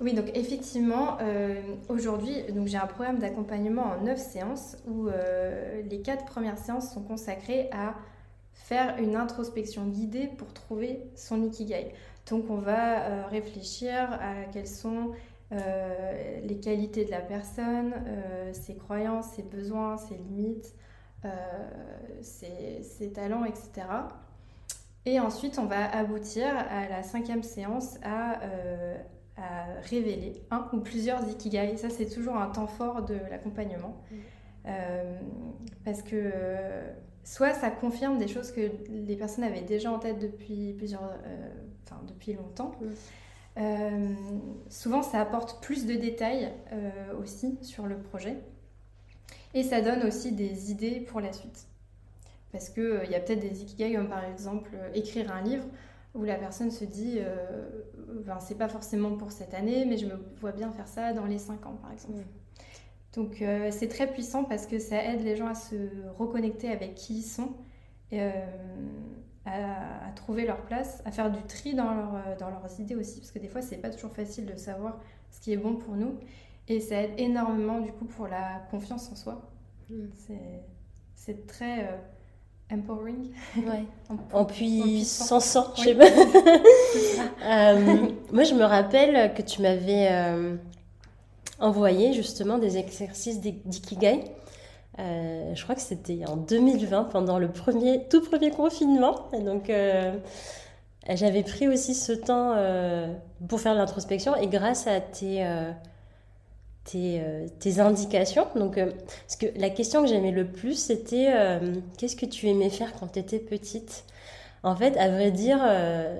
Oui, 0.00 0.14
donc 0.14 0.30
effectivement, 0.34 1.18
aujourd'hui, 1.88 2.36
j'ai 2.66 2.76
un 2.76 2.86
programme 2.86 3.18
d'accompagnement 3.18 3.82
en 3.98 4.04
9 4.04 4.18
séances 4.18 4.76
où 4.86 5.08
les 5.90 6.00
4 6.00 6.24
premières 6.24 6.58
séances 6.58 6.92
sont 6.92 7.02
consacrées 7.02 7.68
à 7.72 7.94
faire 8.58 8.98
une 8.98 9.16
introspection 9.16 9.86
guidée 9.86 10.28
pour 10.36 10.52
trouver 10.52 11.10
son 11.16 11.42
ikigai. 11.42 11.94
Donc 12.28 12.50
on 12.50 12.58
va 12.58 13.26
réfléchir 13.28 14.12
à 14.12 14.44
quels 14.52 14.66
sont 14.66 15.12
euh, 15.50 16.40
les 16.42 16.60
qualités 16.60 17.06
de 17.06 17.10
la 17.10 17.22
personne, 17.22 17.94
euh, 18.06 18.52
ses 18.52 18.76
croyances, 18.76 19.30
ses 19.30 19.42
besoins, 19.42 19.96
ses 19.96 20.16
limites, 20.16 20.74
euh, 21.24 21.30
ses, 22.20 23.12
talents, 23.14 23.46
etc. 23.46 23.86
Et 25.06 25.20
ensuite, 25.20 25.58
on 25.58 25.64
va 25.64 25.90
aboutir 25.90 26.46
à 26.54 26.86
la 26.88 27.02
cinquième 27.02 27.42
séance 27.42 27.96
à, 28.02 28.40
révéler 29.82 30.42
un 30.50 30.68
ou 30.72 30.80
plusieurs 30.80 31.26
ikigai. 31.28 31.76
Ça, 31.76 31.90
c'est 31.90 32.08
toujours 32.08 32.36
un 32.36 32.48
temps 32.48 32.66
fort 32.66 33.04
de 33.04 33.14
l'accompagnement. 33.30 34.02
Mm. 34.10 34.70
parce 35.84 36.02
que 36.02 36.32
soit 37.28 37.52
ça 37.52 37.70
confirme 37.70 38.18
des 38.18 38.28
choses 38.28 38.52
que 38.52 38.70
les 38.88 39.16
personnes 39.16 39.44
avaient 39.44 39.62
déjà 39.62 39.92
en 39.92 39.98
tête 39.98 40.18
depuis 40.18 40.72
plusieurs, 40.72 41.12
enfin 41.84 42.00
depuis 42.06 42.32
longtemps, 42.32 42.72
mm. 42.80 42.86
Euh, 43.58 44.14
souvent, 44.68 45.02
ça 45.02 45.20
apporte 45.20 45.62
plus 45.62 45.86
de 45.86 45.94
détails 45.94 46.52
euh, 46.72 47.18
aussi 47.20 47.58
sur 47.62 47.86
le 47.86 47.96
projet. 47.96 48.36
Et 49.54 49.62
ça 49.62 49.80
donne 49.80 50.04
aussi 50.04 50.32
des 50.32 50.70
idées 50.70 51.00
pour 51.00 51.20
la 51.20 51.32
suite. 51.32 51.66
Parce 52.52 52.68
qu'il 52.68 52.82
euh, 52.82 53.04
il 53.04 53.10
y 53.10 53.14
a 53.14 53.20
peut-être 53.20 53.40
des 53.40 53.62
ikigai, 53.62 53.94
comme 53.94 54.08
par 54.08 54.24
exemple 54.24 54.70
écrire 54.94 55.32
un 55.32 55.42
livre, 55.42 55.64
où 56.14 56.24
la 56.24 56.36
personne 56.36 56.70
se 56.70 56.84
dit 56.84 57.20
ben, 58.24 58.40
c'est 58.40 58.56
pas 58.56 58.68
forcément 58.68 59.16
pour 59.16 59.30
cette 59.30 59.54
année, 59.54 59.84
mais 59.84 59.98
je 59.98 60.06
me 60.06 60.14
vois 60.40 60.52
bien 60.52 60.70
faire 60.70 60.88
ça 60.88 61.12
dans 61.12 61.26
les 61.26 61.38
5 61.38 61.66
ans, 61.66 61.78
par 61.82 61.92
exemple. 61.92 62.24
Donc 63.18 63.42
c'est 63.70 63.88
très 63.88 64.06
puissant 64.06 64.44
parce 64.44 64.66
que 64.66 64.78
ça 64.78 65.04
aide 65.04 65.22
les 65.22 65.36
gens 65.36 65.48
à 65.48 65.54
se 65.54 65.74
reconnecter 66.18 66.70
avec 66.70 66.94
qui 66.94 67.18
ils 67.18 67.22
sont 67.22 67.50
à, 69.48 70.10
trouver 70.14 70.46
leur 70.46 70.60
place, 70.62 71.02
à 71.04 71.10
faire 71.10 71.30
du 71.30 71.42
tri 71.42 71.74
dans, 71.74 71.94
leur, 71.94 72.14
euh, 72.14 72.36
dans 72.38 72.50
leurs 72.50 72.80
idées 72.80 72.94
aussi, 72.94 73.20
parce 73.20 73.30
que 73.30 73.38
des 73.38 73.48
fois, 73.48 73.62
c'est 73.62 73.76
pas 73.76 73.90
toujours 73.90 74.12
facile 74.12 74.46
de 74.46 74.56
savoir 74.56 74.98
ce 75.30 75.40
qui 75.40 75.52
est 75.52 75.56
bon 75.56 75.76
pour 75.76 75.94
nous. 75.94 76.14
Et 76.68 76.80
ça 76.80 77.02
aide 77.02 77.12
énormément, 77.18 77.80
du 77.80 77.92
coup, 77.92 78.04
pour 78.04 78.28
la 78.28 78.62
confiance 78.70 79.10
en 79.10 79.16
soi. 79.16 79.50
Mm. 79.90 80.06
C'est 81.14 81.46
très 81.46 81.84
euh, 81.84 81.96
empowering. 82.74 83.30
Ouais. 83.56 83.84
en, 84.32 84.44
puissance, 84.44 85.58
je 85.76 85.82
sais 85.82 85.94
pas. 85.94 86.04
Euh, 87.44 88.08
moi, 88.32 88.42
je 88.42 88.54
me 88.54 88.64
rappelle 88.64 89.32
que 89.34 89.42
tu 89.42 89.62
m'avais 89.62 90.08
envoyé 91.58 92.12
justement 92.12 92.58
des 92.58 92.78
exercices 92.78 93.40
d'ikigai. 93.40 94.24
Euh, 94.98 95.54
je 95.54 95.62
crois 95.62 95.74
que 95.74 95.80
c'était 95.80 96.24
en 96.26 96.36
2020, 96.36 97.04
pendant 97.04 97.38
le 97.38 97.48
premier, 97.48 98.04
tout 98.08 98.20
premier 98.20 98.50
confinement. 98.50 99.28
Donc, 99.44 99.70
euh, 99.70 100.12
j'avais 101.08 101.42
pris 101.42 101.68
aussi 101.68 101.94
ce 101.94 102.12
temps 102.12 102.54
euh, 102.56 103.12
pour 103.48 103.60
faire 103.60 103.74
l'introspection 103.74 104.34
et 104.36 104.48
grâce 104.48 104.86
à 104.88 105.00
tes, 105.00 105.46
tes, 106.84 107.22
tes, 107.60 107.80
indications. 107.80 108.46
Donc, 108.56 108.76
parce 108.76 109.36
que 109.36 109.46
la 109.56 109.70
question 109.70 110.02
que 110.02 110.08
j'aimais 110.08 110.32
le 110.32 110.46
plus, 110.46 110.74
c'était 110.74 111.32
qu'est-ce 111.96 112.16
que 112.16 112.26
tu 112.26 112.48
aimais 112.48 112.70
faire 112.70 112.92
quand 112.98 113.12
tu 113.12 113.18
étais 113.20 113.38
petite? 113.38 114.04
En 114.64 114.74
fait, 114.74 114.96
à 114.96 115.08
vrai 115.08 115.30
dire, 115.30 115.60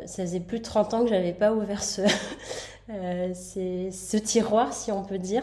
ça 0.06 0.22
faisait 0.22 0.38
plus 0.38 0.60
de 0.60 0.64
30 0.64 0.94
ans 0.94 1.02
que 1.02 1.08
j'avais 1.08 1.32
pas 1.32 1.52
ouvert 1.52 1.82
ce, 1.82 2.02
ce 2.88 4.16
tiroir, 4.16 4.72
si 4.72 4.92
on 4.92 5.02
peut 5.02 5.18
dire. 5.18 5.42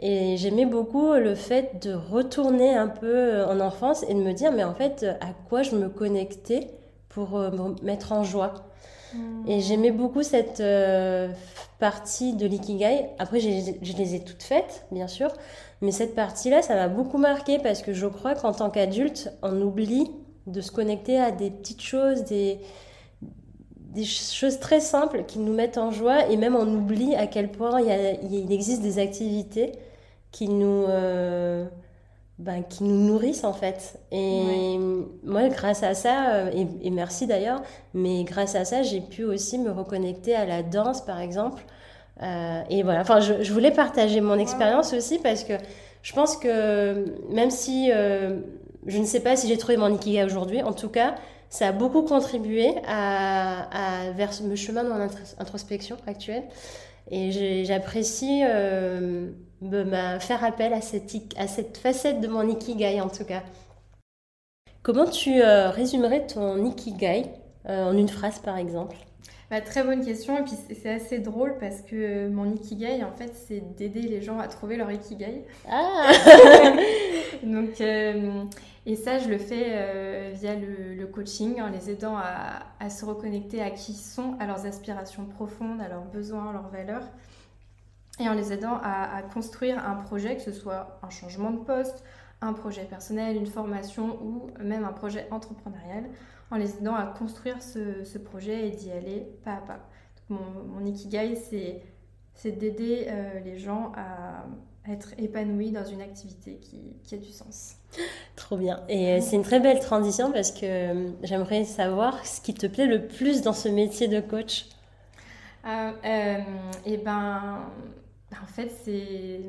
Et 0.00 0.36
j'aimais 0.36 0.66
beaucoup 0.66 1.12
le 1.14 1.36
fait 1.36 1.80
de 1.80 1.94
retourner 1.94 2.74
un 2.74 2.88
peu 2.88 3.44
en 3.44 3.60
enfance 3.60 4.04
et 4.08 4.14
de 4.14 4.18
me 4.18 4.32
dire, 4.32 4.50
mais 4.50 4.64
en 4.64 4.74
fait, 4.74 5.06
à 5.20 5.28
quoi 5.48 5.62
je 5.62 5.76
me 5.76 5.88
connectais 5.88 6.70
pour 7.08 7.38
euh, 7.38 7.50
me 7.50 7.84
mettre 7.84 8.12
en 8.12 8.24
joie. 8.24 8.54
Hmm. 9.14 9.46
Et 9.46 9.60
j'aimais 9.60 9.92
beaucoup 9.92 10.22
cette 10.22 10.60
euh, 10.60 11.28
partie 11.78 12.34
de 12.34 12.46
l'ikigai. 12.46 13.10
Après, 13.18 13.38
je 13.38 13.48
les 13.48 14.14
ai 14.14 14.20
toutes 14.24 14.42
faites, 14.42 14.86
bien 14.90 15.06
sûr. 15.06 15.32
Mais 15.82 15.92
cette 15.92 16.14
partie-là, 16.14 16.62
ça 16.62 16.74
m'a 16.74 16.88
beaucoup 16.88 17.18
marqué 17.18 17.58
parce 17.58 17.82
que 17.82 17.92
je 17.92 18.06
crois 18.06 18.34
qu'en 18.34 18.52
tant 18.52 18.70
qu'adulte, 18.70 19.32
on 19.42 19.60
oublie 19.60 20.10
de 20.46 20.60
se 20.60 20.72
connecter 20.72 21.20
à 21.20 21.30
des 21.30 21.50
petites 21.50 21.82
choses, 21.82 22.24
des, 22.24 22.58
des 23.92 24.04
choses 24.04 24.58
très 24.58 24.80
simples 24.80 25.24
qui 25.26 25.38
nous 25.38 25.52
mettent 25.52 25.78
en 25.78 25.90
joie. 25.90 26.28
Et 26.28 26.36
même 26.36 26.56
on 26.56 26.66
oublie 26.66 27.14
à 27.14 27.26
quel 27.26 27.50
point 27.50 27.80
il, 27.80 28.18
il 28.32 28.52
existe 28.52 28.82
des 28.82 28.98
activités 28.98 29.72
qui 30.32 30.48
nous, 30.48 30.84
euh, 30.88 31.66
ben, 32.38 32.64
qui 32.68 32.84
nous 32.84 33.06
nourrissent 33.06 33.44
en 33.44 33.52
fait. 33.52 34.00
Et 34.10 34.78
moi, 35.22 35.48
grâce 35.48 35.82
à 35.82 35.94
ça, 35.94 36.30
euh, 36.30 36.66
et, 36.82 36.90
merci 36.90 37.26
d'ailleurs, 37.26 37.62
mais 37.94 38.24
grâce 38.24 38.54
à 38.54 38.64
ça, 38.64 38.82
j'ai 38.82 39.00
pu 39.00 39.24
aussi 39.24 39.58
me 39.58 39.70
reconnecter 39.70 40.34
à 40.34 40.46
la 40.46 40.62
danse 40.62 41.02
par 41.02 41.20
exemple. 41.20 41.62
Euh, 42.22 42.62
et 42.70 42.82
voilà, 42.82 43.00
enfin, 43.02 43.20
je, 43.20 43.42
je, 43.42 43.52
voulais 43.52 43.70
partager 43.70 44.20
mon 44.20 44.38
expérience 44.38 44.92
aussi 44.92 45.18
parce 45.18 45.44
que 45.44 45.54
je 46.02 46.12
pense 46.12 46.36
que 46.36 47.04
même 47.30 47.50
si 47.50 47.90
je 47.90 48.98
ne 48.98 49.04
sais 49.04 49.20
pas 49.20 49.36
si 49.36 49.48
j'ai 49.48 49.56
trouvé 49.56 49.76
mon 49.76 49.94
ikigai 49.94 50.24
aujourd'hui, 50.24 50.62
en 50.62 50.72
tout 50.72 50.88
cas, 50.88 51.14
ça 51.52 51.68
a 51.68 51.72
beaucoup 51.72 52.00
contribué 52.00 52.72
à, 52.86 54.06
à 54.06 54.10
vers 54.12 54.30
le 54.42 54.56
chemin 54.56 54.84
de 54.84 54.88
mon 54.88 55.06
introspection 55.38 55.98
actuelle. 56.06 56.44
Et 57.10 57.64
j'apprécie 57.64 58.42
euh, 58.42 59.28
faire 60.18 60.44
appel 60.44 60.72
à 60.72 60.80
cette, 60.80 61.14
à 61.36 61.46
cette 61.46 61.76
facette 61.76 62.22
de 62.22 62.28
mon 62.28 62.48
ikigai 62.48 63.02
en 63.02 63.10
tout 63.10 63.24
cas. 63.24 63.42
Comment 64.82 65.04
tu 65.04 65.42
euh, 65.42 65.68
résumerais 65.68 66.26
ton 66.26 66.64
ikigai 66.64 67.26
euh, 67.68 67.84
en 67.84 67.98
une 67.98 68.08
phrase 68.08 68.38
par 68.38 68.56
exemple? 68.56 68.96
Bah, 69.52 69.60
Très 69.60 69.84
bonne 69.84 70.04
question. 70.04 70.36
Et 70.36 70.42
puis 70.42 70.54
c'est 70.74 70.90
assez 70.90 71.20
drôle 71.20 71.58
parce 71.60 71.80
que 71.82 72.28
mon 72.28 72.52
ikigai 72.52 73.04
en 73.04 73.12
fait 73.12 73.32
c'est 73.46 73.60
d'aider 73.76 74.02
les 74.02 74.20
gens 74.20 74.40
à 74.40 74.48
trouver 74.48 74.76
leur 74.76 74.90
ikigai. 74.90 75.44
Ah. 75.68 76.10
Donc 77.44 77.80
et 78.84 78.96
ça, 78.96 79.18
je 79.18 79.28
le 79.28 79.38
fais 79.38 79.66
euh, 79.68 80.32
via 80.34 80.56
le, 80.56 81.06
coaching, 81.06 81.60
en 81.60 81.68
les 81.68 81.90
aidant 81.90 82.16
à, 82.16 82.90
se 82.90 83.04
reconnecter 83.04 83.62
à 83.62 83.70
qui 83.70 83.92
ils 83.92 83.96
sont, 83.96 84.36
à 84.40 84.46
leurs 84.46 84.66
aspirations 84.66 85.24
profondes, 85.26 85.80
à 85.80 85.88
leurs 85.88 86.04
besoins, 86.04 86.50
à 86.50 86.52
leurs 86.52 86.68
valeurs, 86.68 87.04
et 88.18 88.28
en 88.28 88.34
les 88.34 88.52
aidant 88.52 88.80
à, 88.82 89.22
construire 89.32 89.86
un 89.86 89.94
projet, 89.94 90.36
que 90.36 90.42
ce 90.42 90.52
soit 90.52 90.98
un 91.02 91.10
changement 91.10 91.52
de 91.52 91.58
poste, 91.58 92.02
un 92.40 92.52
projet 92.54 92.84
personnel, 92.84 93.36
une 93.36 93.46
formation 93.46 94.18
ou 94.20 94.50
même 94.58 94.84
un 94.84 94.92
projet 94.92 95.28
entrepreneurial, 95.30 96.04
en 96.52 96.56
les 96.56 96.76
aidant 96.76 96.94
à 96.94 97.06
construire 97.06 97.62
ce, 97.62 98.18
projet 98.18 98.68
et 98.68 98.70
d'y 98.70 98.92
aller 98.92 99.26
pas 99.44 99.54
à 99.54 99.60
pas. 99.60 99.88
mon, 100.28 100.38
mon, 100.68 100.84
ikigai, 100.84 101.34
c'est 102.34 102.52
d'aider 102.52 103.06
euh, 103.08 103.40
les 103.40 103.58
gens 103.58 103.92
à 103.96 104.44
être 104.90 105.14
épanoui 105.18 105.70
dans 105.70 105.84
une 105.84 106.02
activité 106.02 106.58
qui, 106.60 106.96
qui 107.04 107.14
a 107.14 107.18
du 107.18 107.30
sens. 107.30 107.76
Trop 108.36 108.56
bien. 108.56 108.82
Et 108.88 109.12
euh, 109.12 109.20
c'est 109.20 109.36
une 109.36 109.42
très 109.42 109.60
belle 109.60 109.80
transition 109.80 110.32
parce 110.32 110.50
que 110.50 110.64
euh, 110.64 111.10
j'aimerais 111.22 111.64
savoir 111.64 112.24
ce 112.26 112.40
qui 112.40 112.54
te 112.54 112.66
plaît 112.66 112.86
le 112.86 113.06
plus 113.06 113.42
dans 113.42 113.52
ce 113.52 113.68
métier 113.68 114.08
de 114.08 114.20
coach. 114.20 114.66
Euh, 115.64 115.92
euh 116.04 116.38
et 116.84 116.96
ben, 116.96 117.60
en 118.32 118.46
fait, 118.46 118.72
c'est 118.84 119.40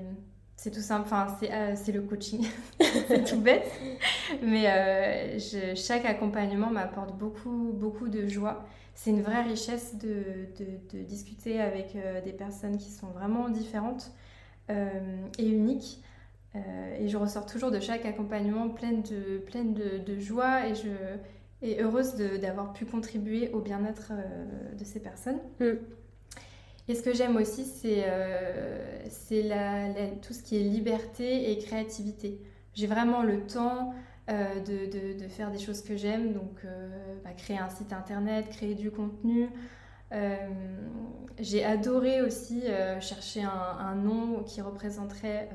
c'est 0.64 0.72
tout 0.72 0.82
simple. 0.82 1.04
Enfin, 1.06 1.28
c'est 1.76 1.92
le 1.92 2.02
coaching. 2.02 2.48
c'est 3.08 3.26
tout 3.26 3.40
bête. 3.40 3.70
Mais 4.42 5.38
chaque 5.76 6.06
accompagnement 6.06 6.70
m'apporte 6.70 7.18
beaucoup, 7.18 7.74
beaucoup 7.74 8.08
de 8.08 8.28
joie. 8.28 8.64
C'est 8.96 9.10
une 9.10 9.22
vraie 9.22 9.42
richesse 9.42 9.98
de, 9.98 10.48
de, 10.58 10.98
de 10.98 11.04
discuter 11.04 11.60
avec 11.60 11.98
des 12.24 12.32
personnes 12.32 12.78
qui 12.78 12.92
sont 12.92 13.08
vraiment 13.08 13.50
différentes 13.50 14.12
euh, 14.70 15.28
et 15.38 15.48
unique. 15.48 16.00
Euh, 16.56 16.98
et 17.00 17.08
je 17.08 17.18
ressors 17.18 17.46
toujours 17.46 17.72
de 17.72 17.80
chaque 17.80 18.06
accompagnement 18.06 18.70
pleine 18.70 19.02
de, 19.02 19.40
pleine 19.40 19.74
de, 19.74 20.20
joie 20.20 20.68
et, 20.68 20.76
je, 20.76 20.90
et 21.62 21.82
heureuse 21.82 22.16
d'avoir 22.16 22.72
pu 22.74 22.86
contribuer 22.86 23.50
au 23.52 23.60
bien-être 23.60 24.12
euh, 24.12 24.74
de 24.78 24.86
ces 24.86 25.02
personnes. 25.02 25.40
Mm. 25.60 25.72
Et 26.88 26.96
ce 26.96 27.02
que 27.02 27.14
j'aime 27.14 27.38
aussi, 27.38 27.66
c'est 27.66 28.06
tout 30.22 30.34
ce 30.34 30.44
qui 30.44 30.58
est 30.58 30.64
liberté 30.64 31.52
et 31.52 31.58
créativité. 31.58 32.42
J'ai 32.74 32.88
vraiment 32.88 33.24
le 33.24 33.46
temps 33.46 33.94
de, 34.28 34.92
de, 34.92 35.20
de, 35.20 35.28
faire 35.30 35.52
des 35.52 35.60
choses 35.60 35.82
que 35.82 35.96
j'aime, 35.96 36.34
donc 36.34 36.66
bah, 37.24 37.32
créer 37.38 37.58
un 37.58 37.70
site 37.70 37.94
internet, 37.94 38.50
créer 38.50 38.76
du 38.76 38.92
contenu, 38.92 39.50
euh, 40.14 40.36
j'ai 41.40 41.64
adoré 41.64 42.22
aussi 42.22 42.62
euh, 42.66 43.00
chercher 43.02 43.42
un, 43.42 43.96
nom 43.96 44.44
qui 44.44 44.62
représenterait 44.62 45.50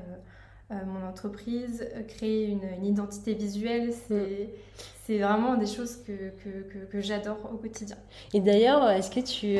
euh, 0.71 0.75
mon 0.85 1.07
entreprise, 1.07 1.87
créer 2.07 2.47
une, 2.47 2.85
identité 2.85 3.33
visuelle. 3.33 3.93
C'est 3.93 5.17
mm. 5.17 5.21
vraiment 5.21 5.55
des 5.55 5.65
choses 5.65 5.97
que, 6.03 6.31
que, 6.43 6.85
que, 6.85 7.01
j'adore 7.01 7.49
au 7.53 7.57
quotidien. 7.57 7.97
Et 8.33 8.41
d'ailleurs, 8.41 8.89
est-ce 8.89 9.09
que 9.09 9.21
tu 9.21 9.57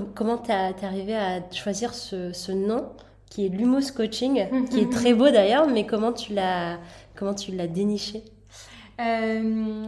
comment 0.00 0.38
tu 0.38 0.50
es 0.50 0.84
arrivé 0.84 1.14
à 1.14 1.40
choisir 1.50 1.94
ce, 1.94 2.52
nom 2.52 2.88
qui 3.30 3.46
est 3.46 3.48
Lumos 3.48 3.92
Coaching, 3.94 4.46
qui 4.70 4.80
est 4.80 4.92
très 4.92 5.14
beau 5.14 5.30
d'ailleurs, 5.30 5.68
mais 5.68 5.86
comment 5.86 6.12
tu 6.12 6.34
l'as 6.34 6.78
comment 7.16 7.34
tu 7.34 7.52
l'as 7.52 7.66
déniché? 7.66 8.22
Euh, 9.00 9.86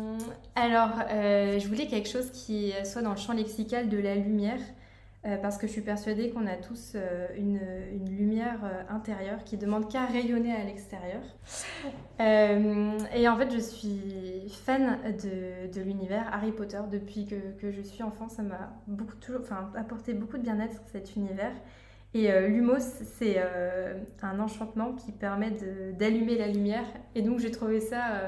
alors, 0.55 0.91
euh, 1.11 1.59
je 1.59 1.69
voulais 1.69 1.87
quelque 1.87 2.09
chose 2.09 2.31
qui 2.33 2.73
soit 2.85 3.03
dans 3.03 3.13
le 3.13 3.17
champ 3.17 3.33
lexical 3.33 3.89
de 3.89 3.99
la 3.99 4.15
lumière. 4.15 4.59
Euh, 5.27 5.37
parce 5.39 5.59
que 5.59 5.67
je 5.67 5.73
suis 5.73 5.81
persuadée 5.81 6.31
qu'on 6.31 6.47
a 6.47 6.55
tous 6.55 6.93
euh, 6.95 7.27
une, 7.37 7.59
lumière 8.17 8.61
euh, 8.65 8.83
intérieure 8.95 9.43
qui 9.45 9.57
demande 9.57 9.91
qu'à 9.91 10.05
rayonner 10.05 10.53
à 10.53 10.63
l'extérieur. 10.63 11.23
et 12.21 13.29
en 13.29 13.37
fait, 13.37 13.51
je 13.51 13.59
suis 13.59 14.49
fan 14.65 14.99
de, 15.23 15.81
l'univers 15.81 16.29
Harry 16.33 16.53
Potter 16.53 16.81
depuis 16.91 17.27
que, 17.27 17.71
je 17.71 17.83
suis 17.83 18.03
enfant. 18.03 18.29
Ça 18.29 18.43
m'a 18.43 18.73
beaucoup 18.87 19.17
toujours, 19.17 19.41
enfin, 19.41 19.71
apporté 19.75 20.15
beaucoup 20.15 20.39
de 20.39 20.43
bien-être 20.43 20.81
cet 20.93 21.17
univers. 21.17 21.53
Et 22.15 22.31
l'humos, 22.49 22.79
c'est 23.19 23.39
un 24.23 24.41
enchantement 24.41 24.95
qui 24.95 25.13
permet 25.13 25.53
d'allumer 25.99 26.39
la 26.39 26.49
lumière. 26.49 26.87
Et 27.15 27.23
donc, 27.23 27.41
j'ai 27.41 27.51
trouvé 27.51 27.81
ça 27.81 28.23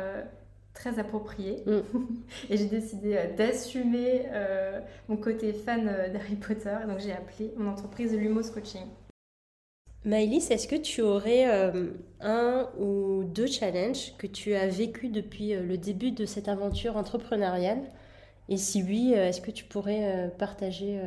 très 0.78 0.98
approprié. 0.98 1.64
Mm. 1.66 1.80
et 2.50 2.56
j'ai 2.56 2.66
décidé 2.66 3.16
euh, 3.16 3.36
d'assumer 3.36 4.22
euh, 4.30 4.80
mon 5.08 5.16
côté 5.16 5.52
fan 5.52 5.88
euh, 5.88 6.08
d'Harry 6.08 6.36
Potter. 6.36 6.76
Donc 6.86 7.00
j'ai 7.00 7.12
appelé 7.12 7.52
mon 7.56 7.70
entreprise 7.70 8.14
Lumos 8.14 8.50
Coaching. 8.54 8.86
Maëlys, 10.04 10.50
est-ce 10.50 10.68
que 10.68 10.76
tu 10.76 11.02
aurais 11.02 11.44
un 12.20 12.70
ou 12.78 13.24
deux 13.24 13.48
challenges 13.48 14.16
que 14.16 14.28
tu 14.28 14.54
as 14.54 14.68
vécu 14.68 15.08
depuis 15.08 15.54
le 15.54 15.76
début 15.76 16.12
de 16.12 16.24
cette 16.24 16.46
aventure 16.46 16.96
entrepreneuriale? 16.96 17.82
Et 18.48 18.56
si 18.56 18.82
oui, 18.84 19.12
est-ce 19.12 19.40
que 19.40 19.50
tu 19.50 19.64
pourrais 19.64 20.32
partager 20.38 21.00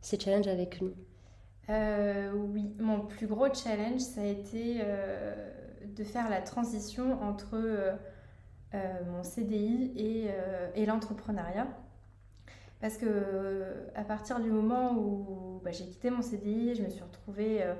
ces 0.00 0.18
challenges 0.18 0.48
avec 0.48 0.80
nous? 0.80 0.94
Oui, 1.68 2.72
mon 2.80 3.00
plus 3.00 3.26
gros 3.26 3.52
challenge, 3.52 4.00
ça 4.00 4.22
a 4.22 4.26
été 4.26 4.80
de 5.94 6.02
faire 6.02 6.30
la 6.30 6.40
transition 6.40 7.22
entre 7.22 7.58
mon 8.72 9.22
CDI 9.22 9.92
euh, 9.98 10.70
et, 10.74 10.86
l'entrepreneuriat. 10.86 11.66
Parce 12.80 12.96
que 12.96 13.88
à 13.94 14.04
partir 14.04 14.40
du 14.40 14.50
moment 14.50 14.94
où 14.94 15.60
bah, 15.64 15.70
j'ai 15.70 15.84
quitté 15.84 16.10
mon 16.10 16.22
CDI, 16.22 16.74
je 16.74 16.82
me 16.82 16.88
suis 16.88 17.02
retrouvée 17.02 17.62
euh, 17.62 17.74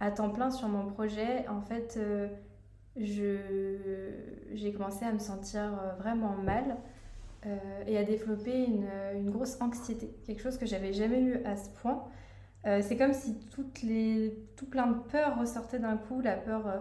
à 0.00 0.10
temps 0.10 0.30
plein 0.30 0.50
sur 0.50 0.68
mon 0.68 0.86
projet. 0.86 1.48
En 1.48 1.60
fait, 1.60 1.98
j'ai 2.96 4.72
commencé 4.72 5.04
à 5.04 5.12
me 5.12 5.18
sentir 5.18 5.94
vraiment 5.98 6.36
mal 6.36 6.76
et 7.86 7.98
à 7.98 8.04
développer 8.04 8.64
une, 8.64 9.30
grosse 9.30 9.60
anxiété, 9.60 10.14
quelque 10.26 10.40
chose 10.40 10.56
que 10.56 10.66
j'avais 10.66 10.92
jamais 10.92 11.20
eu 11.20 11.42
à 11.44 11.56
ce 11.56 11.68
point. 11.80 12.04
c'est 12.64 12.96
comme 12.96 13.12
si 13.12 13.38
tout 13.50 14.66
plein 14.66 14.86
de 14.86 14.98
peurs 15.10 15.38
ressortaient 15.38 15.78
d'un 15.78 15.96
coup, 15.96 16.20
la 16.20 16.36
peur 16.36 16.66
euh, 16.66 16.78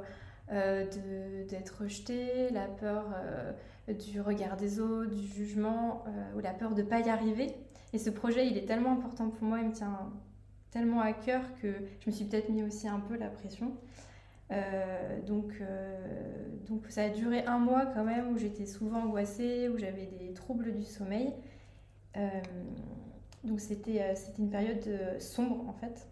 d'être 0.49 1.81
rejeté, 1.81 2.49
la 2.51 2.67
peur 2.67 3.05
euh, 3.15 3.93
du 3.93 4.21
regard 4.21 4.57
des 4.57 4.79
autres, 4.79 5.13
du 5.13 5.27
jugement, 5.27 6.03
euh, 6.07 6.37
ou 6.37 6.39
la 6.39 6.53
peur 6.53 6.73
de 6.73 6.81
ne 6.81 6.87
pas 6.87 6.99
y 6.99 7.09
arriver. 7.09 7.55
Et 7.93 7.97
ce 7.97 8.09
projet, 8.09 8.47
il 8.47 8.57
est 8.57 8.65
tellement 8.65 8.93
important 8.93 9.29
pour 9.29 9.47
moi, 9.47 9.59
il 9.59 9.69
me 9.69 9.73
tient 9.73 10.11
tellement 10.71 11.01
à 11.01 11.13
cœur 11.13 11.41
que 11.61 11.73
je 11.99 12.09
me 12.09 12.11
suis 12.11 12.25
peut-être 12.25 12.49
mis 12.49 12.63
aussi 12.63 12.87
un 12.87 12.99
peu 12.99 13.15
la 13.15 13.27
pression. 13.27 13.73
donc, 15.27 15.61
donc 16.67 16.85
ça 16.89 17.03
a 17.03 17.09
duré 17.09 17.45
un 17.45 17.59
mois 17.59 17.85
quand 17.85 18.03
même 18.03 18.33
où 18.33 18.37
j'étais 18.37 18.65
souvent 18.65 19.03
angoissée, 19.03 19.69
où 19.69 19.77
j'avais 19.77 20.07
des 20.07 20.33
troubles 20.33 20.73
du 20.73 20.83
sommeil. 20.83 21.31
donc 23.43 23.59
c'était 23.59 24.15
une 24.39 24.49
période 24.49 25.19
sombre 25.19 25.69
en 25.69 25.73
fait. 25.73 26.07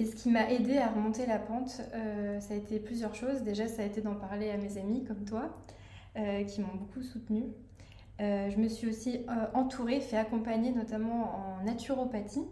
Et 0.00 0.06
ce 0.06 0.16
qui 0.16 0.30
m'a 0.30 0.50
aidé 0.50 0.78
à 0.78 0.88
remonter 0.88 1.26
la 1.26 1.38
pente, 1.38 1.82
euh, 1.92 2.40
ça 2.40 2.54
a 2.54 2.56
été 2.56 2.80
plusieurs 2.80 3.14
choses. 3.14 3.42
Déjà, 3.42 3.68
ça 3.68 3.82
a 3.82 3.84
été 3.84 4.00
d'en 4.00 4.14
parler 4.14 4.48
à 4.48 4.56
mes 4.56 4.78
amis 4.78 5.04
comme 5.04 5.26
toi, 5.26 5.54
euh, 6.16 6.42
qui 6.44 6.62
m'ont 6.62 6.74
beaucoup 6.74 7.02
soutenue. 7.02 7.44
Euh, 8.22 8.48
je 8.48 8.56
me 8.56 8.68
suis 8.68 8.88
aussi 8.88 9.26
entourée, 9.52 10.00
fait 10.00 10.16
accompagner 10.16 10.72
notamment 10.72 11.58
en 11.60 11.64
naturopathie. 11.64 12.46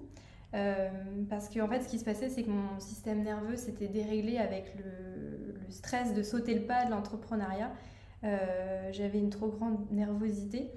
parce 1.30 1.48
qu'en 1.48 1.64
en 1.64 1.68
fait, 1.68 1.80
ce 1.80 1.88
qui 1.88 1.98
se 1.98 2.04
passait, 2.04 2.28
c'est 2.28 2.42
que 2.42 2.50
mon 2.50 2.78
système 2.80 3.22
nerveux 3.22 3.56
s'était 3.56 3.88
déréglé 3.88 4.36
avec 4.36 4.74
le, 4.76 5.54
le, 5.54 5.70
stress 5.70 6.12
de 6.12 6.22
sauter 6.22 6.54
le 6.54 6.66
pas 6.66 6.84
de 6.84 6.90
l'entrepreneuriat. 6.90 7.72
J'avais 8.92 9.20
une 9.20 9.30
trop 9.30 9.48
grande 9.48 9.90
nervosité. 9.90 10.70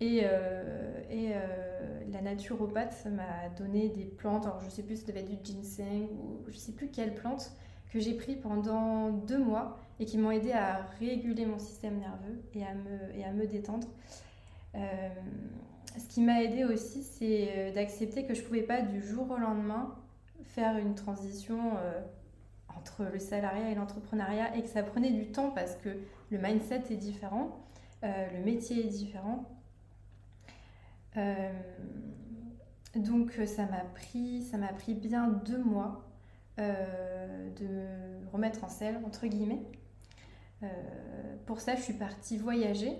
Et, 0.00 0.20
euh, 0.22 1.00
et 1.10 1.32
euh, 1.32 2.00
la 2.12 2.22
naturopathe 2.22 3.06
m'a 3.06 3.48
donné 3.56 3.88
des 3.88 4.04
plantes, 4.04 4.46
alors 4.46 4.60
je 4.60 4.70
sais 4.70 4.82
plus, 4.82 4.96
ça 4.96 5.06
devait 5.06 5.20
être 5.20 5.42
du 5.42 5.52
ginseng 5.52 6.08
ou 6.12 6.44
je 6.48 6.56
sais 6.56 6.72
plus 6.72 6.88
quelle 6.88 7.14
plante, 7.14 7.52
que 7.92 7.98
j'ai 7.98 8.14
pris 8.14 8.36
pendant 8.36 9.10
deux 9.10 9.38
mois 9.38 9.78
et 9.98 10.04
qui 10.04 10.18
m'ont 10.18 10.30
aidé 10.30 10.52
à 10.52 10.86
réguler 11.00 11.46
mon 11.46 11.58
système 11.58 11.98
nerveux 11.98 12.42
et 12.54 12.62
à 12.62 12.74
me, 12.74 13.18
et 13.18 13.24
à 13.24 13.32
me 13.32 13.46
détendre. 13.46 13.88
Euh, 14.74 14.78
ce 15.96 16.06
qui 16.06 16.20
m'a 16.20 16.42
aidé 16.42 16.64
aussi, 16.64 17.02
c'est 17.02 17.72
d'accepter 17.74 18.24
que 18.24 18.34
je 18.34 18.42
ne 18.42 18.46
pouvais 18.46 18.62
pas 18.62 18.82
du 18.82 19.02
jour 19.02 19.28
au 19.30 19.36
lendemain 19.36 19.96
faire 20.44 20.76
une 20.76 20.94
transition 20.94 21.72
entre 22.76 23.04
le 23.12 23.18
salariat 23.18 23.70
et 23.70 23.74
l'entrepreneuriat 23.74 24.56
et 24.56 24.62
que 24.62 24.68
ça 24.68 24.84
prenait 24.84 25.10
du 25.10 25.32
temps 25.32 25.50
parce 25.50 25.74
que 25.74 25.88
le 26.30 26.38
mindset 26.38 26.84
est 26.90 26.96
différent, 26.96 27.58
le 28.02 28.44
métier 28.44 28.86
est 28.86 28.88
différent 28.88 29.57
euh, 31.16 31.52
donc 32.96 33.38
euh, 33.38 33.46
ça 33.46 33.66
m'a 33.66 33.84
pris, 33.94 34.42
ça 34.42 34.56
m'a 34.56 34.72
pris 34.72 34.94
bien 34.94 35.28
deux 35.28 35.62
mois 35.62 36.08
euh, 36.58 37.50
de 37.58 37.66
me 38.24 38.30
remettre 38.32 38.64
en 38.64 38.68
selle, 38.68 39.00
entre 39.06 39.26
guillemets. 39.26 39.62
pour 41.46 41.60
ça, 41.60 41.76
je 41.76 41.82
suis 41.82 41.94
partie 41.94 42.36
voyager 42.36 42.92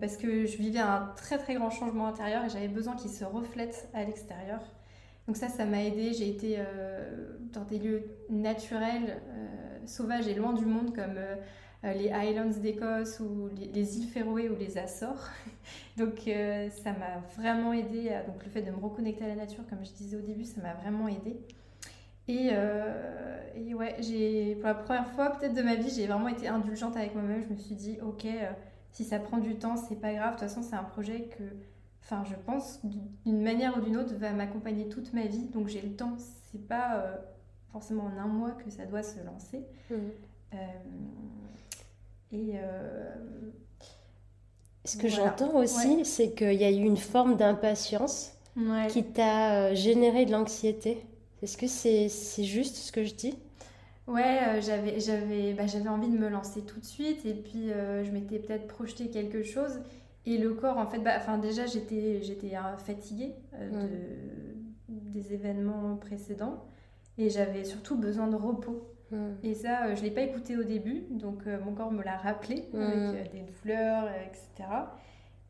parce 0.00 0.16
que 0.16 0.46
je 0.46 0.56
vivais 0.56 0.78
un 0.78 1.12
très 1.16 1.36
très 1.36 1.54
grand 1.54 1.70
changement 1.70 2.06
intérieur 2.06 2.44
et 2.44 2.48
j'avais 2.48 2.68
besoin 2.68 2.94
qu'il 2.94 3.10
se 3.10 3.24
reflète 3.24 3.88
à 3.92 4.04
l'extérieur. 4.04 4.60
Donc 5.26 5.36
ça, 5.36 5.48
ça 5.48 5.64
m'a 5.64 5.82
aidé. 5.82 6.12
J'ai 6.12 6.28
été 6.28 6.58
dans 7.52 7.64
des 7.64 7.78
lieux 7.78 8.04
naturels, 8.28 9.20
sauvages 9.86 10.28
et 10.28 10.34
loin 10.34 10.52
du 10.52 10.64
monde 10.64 10.94
comme 10.94 11.16
euh, 11.16 11.36
les 11.92 12.10
Highlands 12.10 12.58
d'Écosse 12.60 13.20
ou 13.20 13.48
les, 13.56 13.98
îles 13.98 14.08
Féroé 14.08 14.48
ou 14.48 14.56
les 14.56 14.78
Açores. 14.78 15.28
donc 15.98 16.26
euh, 16.26 16.70
ça 16.70 16.92
m'a 16.92 17.18
vraiment 17.36 17.72
aidé. 17.72 18.10
donc 18.26 18.42
le 18.42 18.50
fait 18.50 18.62
de 18.62 18.70
me 18.70 18.76
reconnecter 18.76 19.24
à 19.24 19.28
la 19.28 19.36
nature, 19.36 19.64
comme 19.68 19.84
je 19.84 19.92
disais 19.92 20.16
au 20.16 20.22
début, 20.22 20.44
ça 20.44 20.62
m'a 20.62 20.74
vraiment 20.74 21.08
aidé. 21.08 21.36
Et, 22.26 22.48
euh, 22.52 23.52
et, 23.54 23.74
ouais, 23.74 23.96
j'ai 24.00 24.54
pour 24.54 24.68
la 24.68 24.74
première 24.74 25.08
fois 25.08 25.30
peut-être 25.30 25.52
de 25.52 25.60
ma 25.60 25.74
vie, 25.74 25.90
j'ai 25.90 26.06
vraiment 26.06 26.28
été 26.28 26.48
indulgente 26.48 26.96
avec 26.96 27.14
moi-même. 27.14 27.42
Je 27.42 27.52
me 27.52 27.56
suis 27.58 27.74
dit, 27.74 27.98
ok, 28.00 28.26
si 28.92 29.04
ça 29.04 29.18
prend 29.18 29.36
du 29.36 29.56
temps, 29.56 29.76
c'est 29.76 30.00
pas 30.00 30.14
grave. 30.14 30.36
De 30.36 30.38
toute 30.38 30.48
façon, 30.48 30.62
c'est 30.62 30.76
un 30.76 30.84
projet 30.84 31.24
que, 31.36 31.44
enfin, 32.02 32.24
je 32.24 32.34
pense 32.46 32.80
d'une 33.26 33.42
manière 33.42 33.76
ou 33.76 33.82
d'une 33.82 33.98
autre, 33.98 34.14
va 34.14 34.32
m'accompagner 34.32 34.88
toute 34.88 35.12
ma 35.12 35.26
vie. 35.26 35.48
Donc 35.48 35.68
j'ai 35.68 35.82
le 35.82 35.94
temps. 35.94 36.14
C'est 36.50 36.66
pas 36.66 37.20
forcément 37.72 38.04
en 38.04 38.16
un 38.16 38.26
mois 38.26 38.52
que 38.52 38.70
ça 38.70 38.86
doit 38.86 39.02
se 39.02 39.22
lancer. 39.22 39.66
Mmh. 39.90 39.96
Et 42.32 42.52
euh, 42.56 43.14
ce 44.84 44.96
que 44.96 45.08
j'entends 45.08 45.56
aussi, 45.56 46.04
c'est 46.04 46.30
qu'il 46.34 46.54
y 46.54 46.64
a 46.64 46.70
eu 46.70 46.82
une 46.84 46.96
forme 46.96 47.36
d'impatience 47.36 48.32
qui 48.86 49.04
t'a 49.04 49.70
euh, 49.70 49.74
généré 49.74 50.26
de 50.26 50.32
l'anxiété. 50.32 51.04
Est-ce 51.42 51.56
que 51.56 51.66
c'est 51.66 52.44
juste 52.44 52.76
ce 52.76 52.92
que 52.92 53.04
je 53.04 53.14
dis? 53.14 53.34
Ouais, 54.06 54.38
euh, 54.48 54.60
j'avais 54.60 55.00
j'avais 55.00 55.54
bah, 55.54 55.66
j'avais 55.66 55.88
envie 55.88 56.08
de 56.10 56.18
me 56.18 56.28
lancer 56.28 56.60
tout 56.62 56.78
de 56.78 56.84
suite 56.84 57.24
et 57.24 57.32
puis 57.34 57.68
je 57.68 58.10
m'étais 58.10 58.38
peut-être 58.38 58.66
projeté 58.66 59.08
quelque 59.08 59.42
chose 59.42 59.80
et 60.26 60.36
le 60.36 60.52
corps 60.54 60.76
en 60.76 60.86
fait 60.86 60.98
bah 60.98 61.12
enfin 61.16 61.38
déjà 61.38 61.64
j'étais 61.66 62.22
j'étais 62.22 62.52
fatiguée 62.84 63.32
de, 63.60 63.88
des 64.88 65.32
événements 65.32 65.96
précédents 65.96 66.64
et 67.18 67.30
j'avais 67.30 67.64
surtout 67.64 67.96
besoin 67.96 68.26
de 68.28 68.36
repos. 68.36 68.93
Et 69.42 69.54
ça, 69.54 69.84
euh, 69.84 69.94
je 69.94 70.00
ne 70.00 70.06
l'ai 70.06 70.10
pas 70.10 70.22
écouté 70.22 70.56
au 70.56 70.62
début, 70.62 71.04
donc 71.10 71.46
euh, 71.46 71.58
mon 71.64 71.72
corps 71.74 71.92
me 71.92 72.02
l'a 72.02 72.16
rappelé 72.16 72.68
mm. 72.72 72.80
avec 72.80 72.98
euh, 72.98 73.24
des 73.32 73.42
douleurs, 73.42 74.08
etc. 74.26 74.70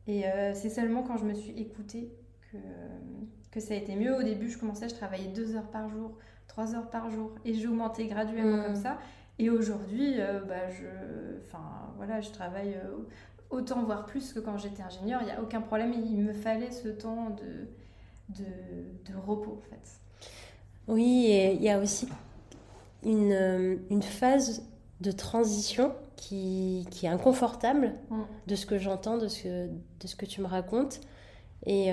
Et 0.07 0.23
c'est 0.53 0.69
seulement 0.69 1.01
quand 1.01 1.17
je 1.17 1.25
me 1.25 1.33
suis 1.33 1.59
écoutée 1.59 2.11
que, 2.51 2.57
que 3.49 3.59
ça 3.59 3.73
a 3.73 3.77
été 3.77 3.95
mieux. 3.95 4.15
Au 4.15 4.21
début, 4.21 4.51
je 4.51 4.59
commençais, 4.59 4.87
je 4.87 4.93
travaillais 4.93 5.29
deux 5.29 5.55
heures 5.55 5.71
par 5.71 5.89
jour, 5.89 6.15
trois 6.47 6.75
heures 6.75 6.91
par 6.91 7.09
jour, 7.09 7.33
et 7.43 7.55
j'ai 7.55 7.67
augmenté 7.67 8.05
graduellement 8.05 8.61
comme 8.61 8.73
mm. 8.73 8.83
ça. 8.83 8.99
Et 9.39 9.49
aujourd'hui, 9.49 10.17
bah, 10.47 10.69
je, 10.69 10.85
enfin, 11.43 11.91
voilà, 11.97 12.21
je 12.21 12.29
travaille 12.29 12.77
autant, 13.49 13.83
voire 13.83 14.05
plus 14.05 14.31
que 14.31 14.39
quand 14.39 14.59
j'étais 14.59 14.83
ingénieur. 14.83 15.21
Il 15.23 15.25
n'y 15.25 15.31
a 15.31 15.41
aucun 15.41 15.61
problème. 15.61 15.91
Il 15.91 16.21
me 16.21 16.33
fallait 16.33 16.71
ce 16.71 16.89
temps 16.89 17.31
de, 17.31 17.67
de, 18.29 18.45
de 19.11 19.17
repos, 19.17 19.59
en 19.59 19.69
fait. 19.69 19.99
Oui, 20.87 21.25
et 21.29 21.53
il 21.53 21.63
y 21.63 21.69
a 21.69 21.79
aussi 21.79 22.07
une, 23.05 23.31
euh, 23.31 23.75
une 23.89 24.01
phase 24.01 24.63
de 25.01 25.11
transition 25.11 25.93
qui, 26.15 26.87
qui 26.91 27.05
est 27.05 27.09
inconfortable 27.09 27.93
mm. 28.09 28.21
de 28.47 28.55
ce 28.55 28.65
que 28.65 28.77
j'entends, 28.77 29.17
de 29.17 29.27
ce, 29.27 29.67
de 29.67 30.07
ce 30.07 30.15
que 30.15 30.25
tu 30.25 30.41
me 30.41 30.47
racontes. 30.47 31.01
Et 31.67 31.91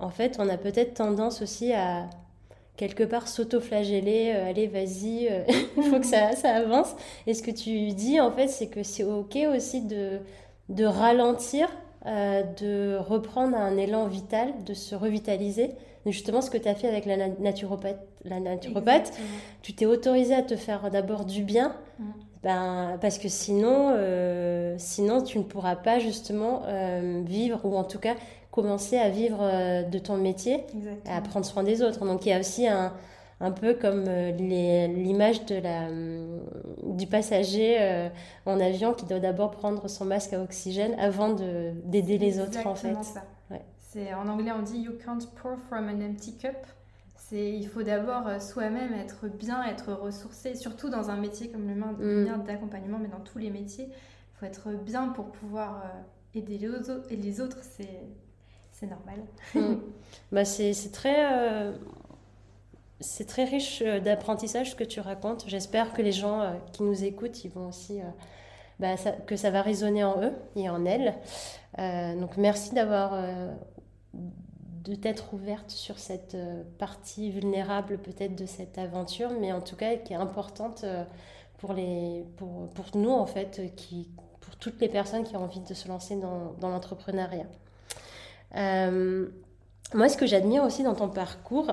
en 0.00 0.10
fait, 0.10 0.36
on 0.40 0.48
a 0.48 0.56
peut-être 0.56 0.94
tendance 0.94 1.40
aussi 1.40 1.72
à 1.72 2.10
quelque 2.76 3.04
part 3.04 3.28
s'auto-flageller, 3.28 4.32
allez, 4.32 4.66
vas-y, 4.66 5.30
il 5.76 5.82
faut 5.90 6.00
que 6.00 6.06
ça, 6.06 6.32
ça 6.32 6.56
avance. 6.56 6.96
Et 7.28 7.34
ce 7.34 7.40
que 7.40 7.52
tu 7.52 7.92
dis, 7.92 8.18
en 8.18 8.32
fait, 8.32 8.48
c'est 8.48 8.66
que 8.66 8.82
c'est 8.82 9.04
OK 9.04 9.38
aussi 9.54 9.82
de, 9.82 10.18
de 10.70 10.84
ralentir, 10.84 11.68
de 12.04 12.96
reprendre 12.96 13.56
un 13.56 13.76
élan 13.76 14.08
vital, 14.08 14.52
de 14.64 14.74
se 14.74 14.96
revitaliser 14.96 15.70
justement 16.12 16.40
ce 16.40 16.50
que 16.50 16.58
tu 16.58 16.68
as 16.68 16.74
fait 16.74 16.88
avec 16.88 17.06
la 17.06 17.28
naturopathe, 17.28 18.00
la 18.24 18.40
naturopathe 18.40 19.12
tu 19.62 19.72
t'es 19.72 19.86
autorisé 19.86 20.34
à 20.34 20.42
te 20.42 20.56
faire 20.56 20.90
d'abord 20.90 21.24
du 21.24 21.42
bien, 21.42 21.74
mm. 21.98 22.04
ben, 22.42 22.98
parce 23.00 23.18
que 23.18 23.28
sinon, 23.28 23.90
euh, 23.90 24.76
sinon 24.78 25.22
tu 25.22 25.38
ne 25.38 25.44
pourras 25.44 25.76
pas 25.76 25.98
justement 25.98 26.62
euh, 26.66 27.22
vivre, 27.24 27.60
ou 27.64 27.76
en 27.76 27.84
tout 27.84 27.98
cas 27.98 28.14
commencer 28.50 28.96
à 28.96 29.08
vivre 29.08 29.40
euh, 29.42 29.82
de 29.82 29.98
ton 29.98 30.16
métier, 30.16 30.64
à 31.06 31.20
prendre 31.20 31.44
soin 31.44 31.62
des 31.62 31.82
autres. 31.82 32.04
Donc 32.04 32.24
il 32.26 32.30
y 32.30 32.32
a 32.32 32.40
aussi 32.40 32.66
un, 32.66 32.92
un 33.40 33.50
peu 33.50 33.74
comme 33.74 34.04
l'image 34.38 35.44
de 35.46 35.56
la, 35.56 35.88
du 36.84 37.06
passager 37.06 38.08
en 38.46 38.58
avion 38.60 38.94
qui 38.94 39.04
doit 39.04 39.20
d'abord 39.20 39.50
prendre 39.50 39.88
son 39.88 40.04
masque 40.04 40.32
à 40.32 40.40
oxygène 40.40 40.94
avant 40.98 41.36
d'aider 41.84 42.18
les 42.18 42.40
autres 42.40 42.66
en 42.66 42.74
fait. 42.74 42.94
Ça 43.02 43.24
en 44.14 44.28
anglais 44.28 44.52
on 44.52 44.62
dit 44.62 44.78
you 44.78 44.92
can't 45.04 45.26
pour 45.36 45.58
from 45.68 45.88
an 45.88 46.00
empty 46.00 46.36
cup. 46.36 46.66
C'est 47.16 47.52
il 47.52 47.66
faut 47.66 47.82
d'abord 47.82 48.28
euh, 48.28 48.38
soi-même 48.38 48.94
être 48.94 49.26
bien, 49.26 49.64
être 49.64 49.92
ressourcé, 49.92 50.54
surtout 50.54 50.90
dans 50.90 51.10
un 51.10 51.16
métier 51.16 51.48
comme 51.48 51.66
le 51.66 51.74
mien 51.74 51.92
mm. 51.98 52.44
d'accompagnement, 52.44 52.98
mais 53.00 53.08
dans 53.08 53.20
tous 53.20 53.38
les 53.38 53.50
métiers, 53.50 53.88
il 53.88 54.38
faut 54.38 54.46
être 54.46 54.70
bien 54.70 55.08
pour 55.08 55.32
pouvoir 55.32 55.82
euh, 55.84 56.38
aider 56.38 56.58
les 56.58 56.68
autres. 56.68 57.06
Et 57.10 57.16
les 57.16 57.40
autres, 57.40 57.58
c'est 57.62 58.00
c'est 58.70 58.86
normal. 58.86 59.20
Mm. 59.54 59.80
bah 60.32 60.44
c'est 60.44 60.92
très 60.92 61.32
euh, 61.32 61.72
c'est 63.00 63.26
très 63.26 63.44
riche 63.44 63.82
d'apprentissage 63.82 64.70
ce 64.70 64.76
que 64.76 64.84
tu 64.84 65.00
racontes. 65.00 65.44
J'espère 65.48 65.92
que 65.94 66.02
les 66.02 66.12
gens 66.12 66.60
qui 66.72 66.82
nous 66.82 67.04
écoutent, 67.04 67.44
ils 67.44 67.50
vont 67.50 67.68
aussi 67.68 68.00
bah, 68.78 68.94
que 69.26 69.36
ça 69.36 69.50
va 69.50 69.60
résonner 69.60 70.02
en 70.02 70.22
eux 70.22 70.32
et 70.54 70.70
en 70.70 70.86
elles. 70.86 71.14
donc 72.18 72.38
merci 72.38 72.74
d'avoir 72.74 73.12
de 74.86 74.94
t'être 74.94 75.34
ouverte 75.34 75.70
sur 75.70 75.98
cette 75.98 76.36
euh, 76.36 76.62
partie 76.78 77.30
vulnérable 77.30 77.98
peut-être 77.98 78.36
de 78.36 78.46
cette 78.46 78.78
aventure, 78.78 79.30
mais 79.40 79.52
en 79.52 79.60
tout 79.60 79.74
cas 79.74 79.96
qui 79.96 80.12
est 80.12 80.16
importante 80.16 80.82
euh, 80.84 81.04
pour, 81.58 81.72
les, 81.72 82.24
pour, 82.36 82.68
pour 82.70 82.86
nous 82.94 83.10
en 83.10 83.26
fait, 83.26 83.74
qui, 83.74 84.08
pour 84.40 84.54
toutes 84.56 84.80
les 84.80 84.88
personnes 84.88 85.24
qui 85.24 85.36
ont 85.36 85.42
envie 85.42 85.60
de 85.60 85.74
se 85.74 85.88
lancer 85.88 86.16
dans, 86.16 86.54
l'entrepreneuriat. 86.62 87.46
Euh, 88.56 89.26
moi, 89.94 90.08
ce 90.08 90.16
que 90.16 90.26
j'admire 90.26 90.62
aussi 90.62 90.82
dans 90.82 90.94
ton 90.94 91.08
parcours, 91.08 91.72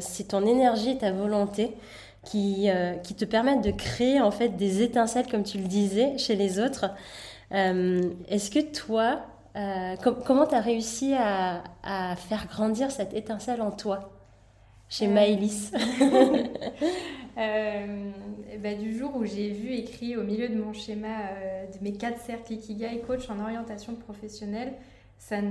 c'est 0.00 0.28
ton 0.28 0.44
énergie 0.44 0.90
et 0.90 0.98
ta 0.98 1.12
volonté 1.12 1.72
qui, 2.22 2.68
qui 3.02 3.14
te 3.14 3.24
permettent 3.24 3.64
de 3.64 3.70
créer 3.70 4.20
en 4.20 4.30
fait 4.30 4.50
des 4.50 4.82
étincelles, 4.82 5.26
comme 5.28 5.44
tu 5.44 5.56
le 5.56 5.64
disais, 5.64 6.18
chez 6.18 6.36
les 6.36 6.60
autres. 6.60 6.90
Est-ce 7.50 8.50
que 8.50 8.60
toi, 8.60 9.22
euh, 9.56 9.94
comment 10.26 10.46
tu 10.46 10.54
as 10.54 10.60
réussi 10.60 11.14
à, 11.14 11.62
faire 12.16 12.46
grandir 12.48 12.90
cette 12.90 13.14
étincelle 13.14 13.62
en 13.62 13.70
toi 13.70 14.10
chez 14.88 15.06
euh... 15.08 15.36
euh 17.38 18.10
bah, 18.58 18.74
Du 18.74 18.96
jour 18.96 19.16
où 19.16 19.24
j'ai 19.24 19.50
vu 19.50 19.70
écrit 19.72 20.16
au 20.16 20.22
milieu 20.22 20.48
de 20.48 20.60
mon 20.60 20.72
schéma 20.72 21.30
euh, 21.32 21.66
de 21.66 21.82
mes 21.82 21.92
quatre 21.92 22.20
cercles 22.20 22.52
Ikigai, 22.52 23.00
coach 23.06 23.30
en 23.30 23.40
orientation 23.40 23.94
professionnelle, 23.94 24.74
il 25.30 25.48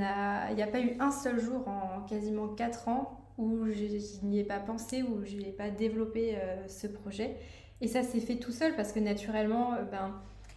n'y 0.55 0.63
a 0.63 0.67
pas 0.67 0.81
eu 0.81 0.95
un 0.99 1.11
seul 1.11 1.39
jour 1.39 1.67
en 1.67 2.01
quasiment 2.07 2.47
quatre 2.47 2.87
ans 2.89 3.19
où 3.37 3.65
je, 3.65 4.25
n'y 4.25 4.39
ai 4.39 4.43
pas 4.43 4.59
pensé, 4.59 5.01
où 5.01 5.25
je 5.25 5.35
n'ai 5.37 5.51
pas 5.51 5.69
développé 5.69 6.37
ce 6.67 6.85
projet. 6.85 7.37
Et 7.81 7.87
ça 7.87 8.03
s'est 8.03 8.19
fait 8.19 8.35
tout 8.35 8.51
seul 8.51 8.75
parce 8.75 8.91
que 8.91 8.99
naturellement, 8.99 9.71
ben, 9.91 10.13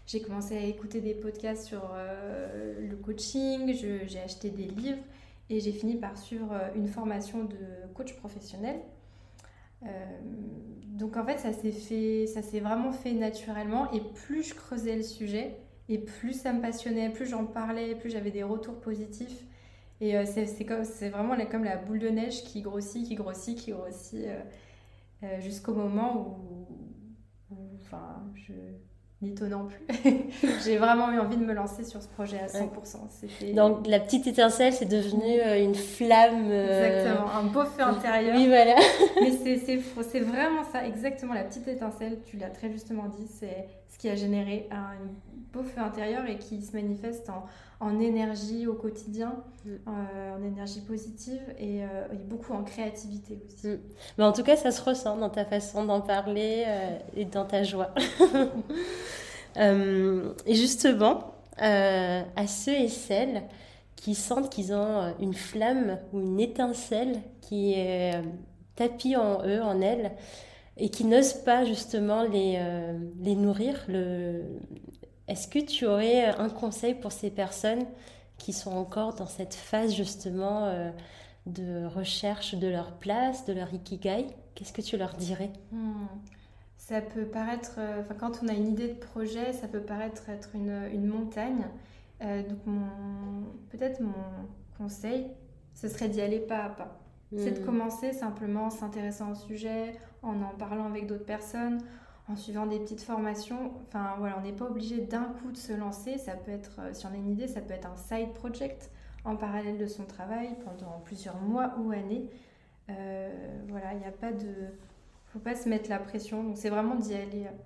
j'ai 0.07 0.23
commencé 0.23 0.57
à 0.57 0.61
écouter 0.61 1.01
des 1.01 1.15
podcasts 1.15 1.67
sur 1.67 1.91
euh, 1.95 2.89
le 2.89 2.97
coaching, 2.97 3.75
j'ai 3.75 4.21
acheté 4.21 4.51
des 4.51 4.67
livres 4.67 5.03
et 5.51 5.59
j'ai 5.59 5.73
fini 5.73 5.97
par 5.97 6.17
suivre 6.17 6.53
euh, 6.53 6.69
une 6.77 6.87
formation 6.87 7.45
de 7.45 7.57
coach 7.93 8.15
professionnel. 8.15 8.77
Euh, 9.83 9.87
donc 10.85 11.17
en 11.17 11.25
fait, 11.25 11.39
ça 11.39 11.53
s'est 11.53 11.73
fait, 11.73 12.27
ça 12.29 12.43
s'est 12.43 12.61
vraiment 12.61 12.93
fait 12.93 13.13
naturellement 13.13 13.91
et 13.93 14.01
plus 14.01 14.45
je 14.45 14.55
creusais 14.55 14.95
le 14.95 15.03
sujet 15.03 15.57
et 15.89 15.99
plus 15.99 16.35
ça 16.35 16.53
me 16.53 16.63
passionnait, 16.63 17.11
plus 17.11 17.27
j'en 17.27 17.45
parlais, 17.45 17.97
plus 17.97 18.11
j'avais 18.11 18.31
des 18.31 18.45
retours 18.45 18.81
positifs. 18.81 19.45
Et 20.01 20.15
c'est 20.27 21.09
vraiment 21.09 21.37
comme 21.51 21.65
la 21.65 21.77
boule 21.77 21.99
de 21.99 22.11
neige 22.11 22.45
qui 22.45 22.61
grossit, 22.61 23.07
qui 23.07 23.15
grossit, 23.15 23.59
qui 23.59 23.71
grossit 23.71 24.27
jusqu'au 25.41 25.73
moment 25.73 26.37
où, 26.39 27.55
où 27.55 27.79
enfin, 27.81 28.23
je, 28.35 28.53
Non 29.23 29.67
plus. 29.67 30.29
j'ai 30.65 30.77
vraiment 30.77 31.11
eu 31.11 31.19
envie 31.19 31.39
de 31.39 31.45
me 31.45 31.55
lancer 31.55 31.85
sur 31.85 32.03
ce 32.03 32.09
projet 32.09 32.39
à 32.39 32.47
100%. 32.49 33.55
Donc 33.55 33.87
la 33.87 33.99
petite 33.99 34.27
étincelle, 34.27 34.75
c'est 34.75 34.85
devenu 34.85 35.41
euh, 35.41 35.65
une 35.65 35.75
flamme. 35.75 36.49
Euh, 36.51 36.85
exactement, 36.85 37.31
un 37.31 37.45
beau 37.45 37.65
feu 37.65 37.83
intérieur. 37.83 38.37
Oui, 38.37 38.47
voilà. 38.47 38.75
Mais 39.23 39.33
c'est 39.33 40.21
vraiment 40.21 40.65
ça, 40.71 40.87
exactement 40.87 41.33
la 41.33 41.45
petite 41.45 41.67
étincelle, 41.67 42.19
tu 42.27 42.37
l'as 42.37 42.51
très 42.51 42.71
justement 42.71 43.09
dit, 43.09 43.27
c'est 43.27 43.69
ce 43.89 43.99
qui 43.99 44.09
a 44.09 44.17
généré 44.17 44.69
un 44.71 44.95
beau 45.53 45.63
feu 45.63 45.81
intérieur 45.81 46.27
et 46.27 46.39
qui 46.39 46.63
se 46.63 46.73
manifeste 46.77 47.31
en, 47.31 47.47
en 47.81 47.99
énergie 48.01 48.67
au 48.67 48.75
quotidien, 48.75 49.43
mm. 49.65 49.71
euh, 49.89 50.37
en 50.37 50.43
énergie 50.43 50.81
positive 50.81 51.43
et, 51.59 51.83
beaucoup 52.29 52.53
en 52.53 52.63
créativité 52.65 53.41
aussi. 53.47 53.69
Mm. 53.69 53.79
Mais 54.19 54.25
en 54.25 54.33
tout 54.33 54.43
cas, 54.43 54.57
ça 54.57 54.71
se 54.71 54.83
ressent 54.83 55.17
dans 55.17 55.31
ta 55.31 55.45
façon 55.45 55.85
d'en 55.85 56.01
parler 56.01 56.65
et 57.17 57.25
dans 57.25 57.45
ta 57.45 57.63
joie. 57.63 57.95
Euh, 59.59 60.33
et 60.45 60.55
justement, 60.55 61.35
euh, 61.63 62.23
à 62.37 62.47
ceux 62.47 62.75
et 62.75 62.89
celles 62.89 63.43
qui 63.97 64.15
sentent 64.15 64.51
qu'ils 64.51 64.73
ont 64.73 65.01
euh, 65.01 65.11
une 65.21 65.35
flamme 65.35 65.99
ou 66.13 66.21
une 66.21 66.41
étincelle 66.41 67.21
qui 67.41 67.73
est 67.73 68.13
tapie 68.75 69.17
en 69.17 69.43
eux, 69.47 69.63
en 69.63 69.81
elles, 69.81 70.13
et 70.77 70.91
qui 70.91 71.05
n'osent 71.05 71.43
pas 71.45 71.65
justement 71.65 72.23
les, 72.23 72.61
les 73.21 73.35
nourrir, 73.35 73.83
le... 73.89 74.43
est-ce 75.29 75.49
que 75.49 75.59
tu 75.59 75.87
aurais 75.87 76.25
un 76.25 76.49
conseil 76.49 76.95
pour 76.95 77.13
ces 77.13 77.31
personnes 77.31 77.87
qui 78.37 78.53
sont 78.53 78.73
encore 78.73 79.15
dans 79.15 79.27
cette 79.27 79.55
phase 79.55 79.95
justement 79.95 80.93
de 81.47 81.87
recherche 81.87 82.55
de 82.55 82.69
leur 82.69 82.93
place, 82.93 83.47
de 83.47 83.55
leur 83.55 83.73
ikigai? 83.73 84.27
Qu'est-ce 84.55 84.75
que 84.75 84.83
tu 84.83 84.99
leur 84.99 85.15
dirais? 85.15 85.51
Hmm 85.73 86.05
ça 86.87 87.01
peut 87.01 87.25
paraître, 87.25 87.77
euh, 87.79 88.03
quand 88.21 88.43
on 88.45 88.49
a 88.49 88.53
une 88.53 88.69
idée 88.69 88.87
de 88.87 88.99
projet, 88.99 89.53
ça 89.53 89.67
peut 89.67 89.81
paraître 89.81 90.29
être 90.29 90.51
une, 90.55 90.89
une 90.93 91.07
montagne. 91.07 91.67
Euh, 92.23 92.43
donc, 92.49 92.59
peut-être 93.71 94.01
mon 94.01 94.13
conseil, 94.79 95.27
ce 95.75 95.89
serait 95.89 96.09
d'y 96.09 96.21
aller 96.21 96.39
pas 96.39 96.65
à 96.65 96.69
pas. 96.69 97.01
C'est 97.37 97.51
de 97.51 97.61
hmm. 97.61 97.67
commencer 97.67 98.13
simplement 98.13 98.67
en 98.67 98.71
s'intéressant 98.71 99.33
au 99.33 99.35
sujet, 99.35 99.97
en 100.27 100.43
en 100.43 100.57
parlant 100.59 100.87
avec 100.87 101.07
d'autres 101.07 101.25
personnes, 101.25 101.79
en 102.29 102.37
suivant 102.37 102.67
des 102.67 102.79
petites 102.79 103.03
formations. 103.03 103.73
Enfin, 103.87 104.15
voilà, 104.19 104.37
on 104.39 104.43
n'est 104.43 104.53
pas 104.53 104.67
obligé 104.67 104.99
d'un 104.99 105.25
coup 105.25 105.53
de 105.53 105.57
se 105.57 105.73
lancer. 105.73 106.19
Ça 106.19 106.33
peut 106.33 106.53
être, 106.53 106.81
euh, 106.81 106.93
si 106.93 107.07
on 107.07 107.11
a 107.11 107.17
une 107.17 107.31
idée, 107.31 107.49
ça 107.49 107.61
peut 107.61 107.75
être 107.75 107.89
un 107.89 107.97
side 107.97 108.33
project 108.33 108.91
en 109.25 109.37
parallèle 109.37 109.79
de 109.79 109.87
son 109.87 110.05
travail 110.05 110.57
pendant 110.65 111.01
plusieurs 111.05 111.41
mois 111.41 111.75
ou 111.79 111.91
années. 111.91 112.29
voilà, 113.69 113.93
il 113.95 113.99
n'y 113.99 114.07
a 114.07 114.13
pas 114.13 114.33
de 114.33 114.71
faut 115.37 115.43
pas 115.43 115.55
se 115.55 115.69
mettre 115.69 115.91
la 115.91 115.99
pression. 115.99 116.43
Donc 116.43 116.57
c'est 116.57 116.71
vraiment 116.71 116.95
d'y 116.95 117.15
aller 117.15 117.45
euh, 117.45 117.57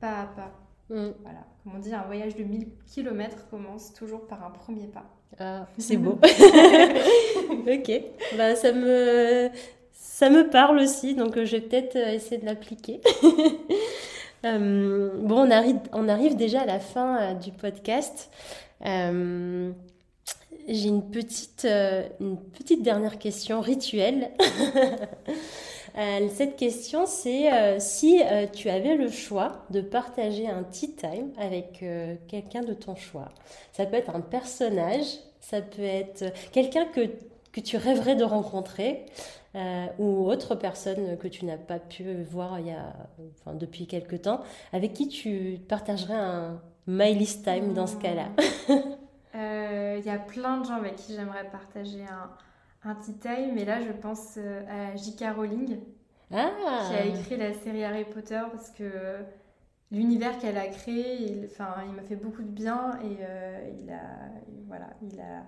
pas 0.00 0.20
à 0.20 0.26
pas. 0.26 0.52
Mm. 0.88 1.10
Voilà. 1.22 1.46
Comme 1.62 1.74
on 1.76 1.78
dit, 1.78 1.94
un 1.94 2.02
voyage 2.02 2.36
de 2.36 2.42
1000 2.42 2.68
km 2.92 3.48
commence 3.50 3.92
toujours 3.92 4.26
par 4.26 4.44
un 4.44 4.50
premier 4.50 4.86
pas. 4.86 5.04
Ah, 5.38 5.66
c'est 5.78 5.96
beau. 5.96 6.12
ok. 7.50 8.02
Bah, 8.36 8.54
ça 8.56 8.72
me 8.72 9.50
ça 10.12 10.28
me 10.28 10.50
parle 10.50 10.78
aussi, 10.78 11.14
donc 11.14 11.38
euh, 11.38 11.46
je 11.46 11.52
vais 11.52 11.62
peut-être 11.62 11.96
euh, 11.96 12.12
essayer 12.12 12.36
de 12.36 12.44
l'appliquer. 12.44 13.00
bon, 14.44 14.44
on 14.44 15.50
arrive, 15.50 15.78
on 15.94 16.06
arrive 16.06 16.36
déjà 16.36 16.60
à 16.60 16.66
la 16.66 16.80
fin 16.80 17.32
du 17.32 17.50
podcast. 17.50 18.30
J'ai 18.82 19.72
une 20.68 21.10
petite, 21.10 21.66
une 22.20 22.38
petite 22.38 22.82
dernière 22.82 23.18
question 23.18 23.62
rituelle. 23.62 24.32
Euh, 25.98 26.28
cette 26.30 26.56
question, 26.56 27.04
c'est 27.06 27.52
euh, 27.52 27.78
si 27.78 28.22
euh, 28.22 28.46
tu 28.46 28.70
avais 28.70 28.94
le 28.94 29.10
choix 29.10 29.66
de 29.70 29.82
partager 29.82 30.48
un 30.48 30.62
tea 30.62 30.94
time 30.94 31.30
avec 31.38 31.84
quelqu'un 32.28 32.62
de 32.62 32.72
ton 32.72 32.94
choix. 32.94 33.28
Ça 33.72 33.86
peut 33.86 33.96
être 33.96 34.14
un 34.14 34.20
personnage, 34.20 35.06
ça 35.40 35.60
peut 35.60 35.82
être 35.82 36.32
quelqu'un 36.52 36.86
que, 36.86 37.10
que 37.52 37.60
tu 37.60 37.76
rêverais 37.76 38.16
de 38.16 38.24
rencontrer. 38.24 39.06
ou 39.98 40.26
autre 40.30 40.54
personne 40.54 41.16
que 41.18 41.28
tu 41.28 41.44
n'as 41.44 41.58
pas 41.58 41.78
pu 41.78 42.04
voir 42.30 42.58
il 42.60 42.68
y 42.68 42.70
a, 42.70 42.94
enfin, 43.40 43.54
depuis 43.54 43.86
quelque 43.86 44.16
temps, 44.16 44.40
avec 44.72 44.94
qui 44.94 45.08
tu 45.08 45.58
partagerais 45.68 46.14
un 46.14 46.60
My 46.86 47.14
List 47.14 47.44
Time 47.44 47.74
dans 47.74 47.86
ce 47.86 47.96
cas-là 47.96 48.28
Euh, 49.34 49.96
il 49.98 50.04
y 50.06 50.10
a 50.10 50.18
plein 50.18 50.58
de 50.58 50.66
gens 50.66 50.74
avec 50.74 50.96
qui 50.96 51.14
j'aimerais 51.14 51.48
partager 51.50 52.04
un, 52.04 52.30
un 52.84 52.94
tea 52.96 53.14
time, 53.14 53.52
mais 53.54 53.64
là 53.64 53.80
je 53.80 53.92
pense 53.92 54.34
euh, 54.36 54.62
à 54.68 54.94
J.K. 54.96 55.24
Rowling, 55.34 55.78
Ah 56.32 56.50
qui 56.88 56.94
a 56.94 57.04
écrit 57.06 57.36
la 57.36 57.54
série 57.54 57.84
Harry 57.84 58.04
Potter 58.04 58.40
parce 58.50 58.70
que 58.70 59.24
l'univers 59.90 60.38
qu'elle 60.38 60.58
a 60.58 60.66
créé, 60.68 61.22
il, 61.22 61.46
enfin, 61.46 61.76
il 61.86 61.92
m'a 61.94 62.02
fait 62.02 62.16
beaucoup 62.16 62.42
de 62.42 62.48
bien 62.48 62.98
et 63.02 63.18
euh, 63.22 63.70
il 63.82 63.90
a, 63.90 64.02
voilà, 64.66 64.88
il 65.02 65.18
a, 65.20 65.44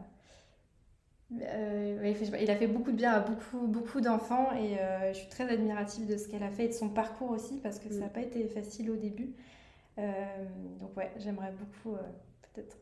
euh, 1.42 2.14
il, 2.40 2.51
a 2.51 2.57
fait 2.57 2.66
beaucoup 2.66 2.92
de 2.92 2.97
bien 2.97 3.12
à 3.12 3.20
beaucoup, 3.20 3.66
beaucoup 3.66 4.01
d'enfants 4.01 4.51
et 4.53 4.79
euh, 4.79 5.12
je 5.12 5.18
suis 5.18 5.29
très 5.29 5.49
admirative 5.49 6.07
de 6.07 6.16
ce 6.16 6.29
qu'elle 6.29 6.42
a 6.42 6.51
fait 6.51 6.66
et 6.66 6.68
de 6.68 6.75
son 6.75 6.88
parcours 6.88 7.31
aussi 7.31 7.59
parce 7.62 7.79
que 7.79 7.88
ça 7.92 8.01
n'a 8.01 8.09
pas 8.09 8.20
été 8.20 8.47
facile 8.49 8.90
au 8.90 8.97
début. 8.97 9.33
Euh, 9.99 10.12
donc 10.81 10.97
ouais, 10.97 11.11
j'aimerais 11.18 11.53
beaucoup 11.53 11.97
peut-être 12.53 12.77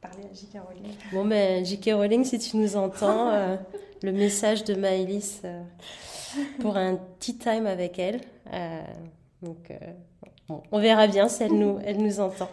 parler 0.00 0.24
à 0.30 0.34
J.K. 0.34 0.60
Rowling. 0.66 0.94
Bon, 1.12 1.26
ben, 1.26 1.64
J.K. 1.64 1.90
Rowling, 1.94 2.24
si 2.24 2.38
tu 2.38 2.56
nous 2.56 2.76
entends, 2.76 3.58
le 4.02 4.12
message 4.12 4.64
de 4.64 4.74
Maëlys 4.74 5.42
pour 6.60 6.76
un 6.76 6.98
tea 7.18 7.36
time 7.36 7.66
avec 7.66 7.98
elle. 7.98 8.20
Donc, 9.42 9.72
on 10.72 10.80
verra 10.80 11.06
bien 11.06 11.28
si 11.28 11.42
elle 11.42 11.54
nous, 11.54 11.78
elle 11.84 11.98
nous 11.98 12.20
entend. 12.20 12.48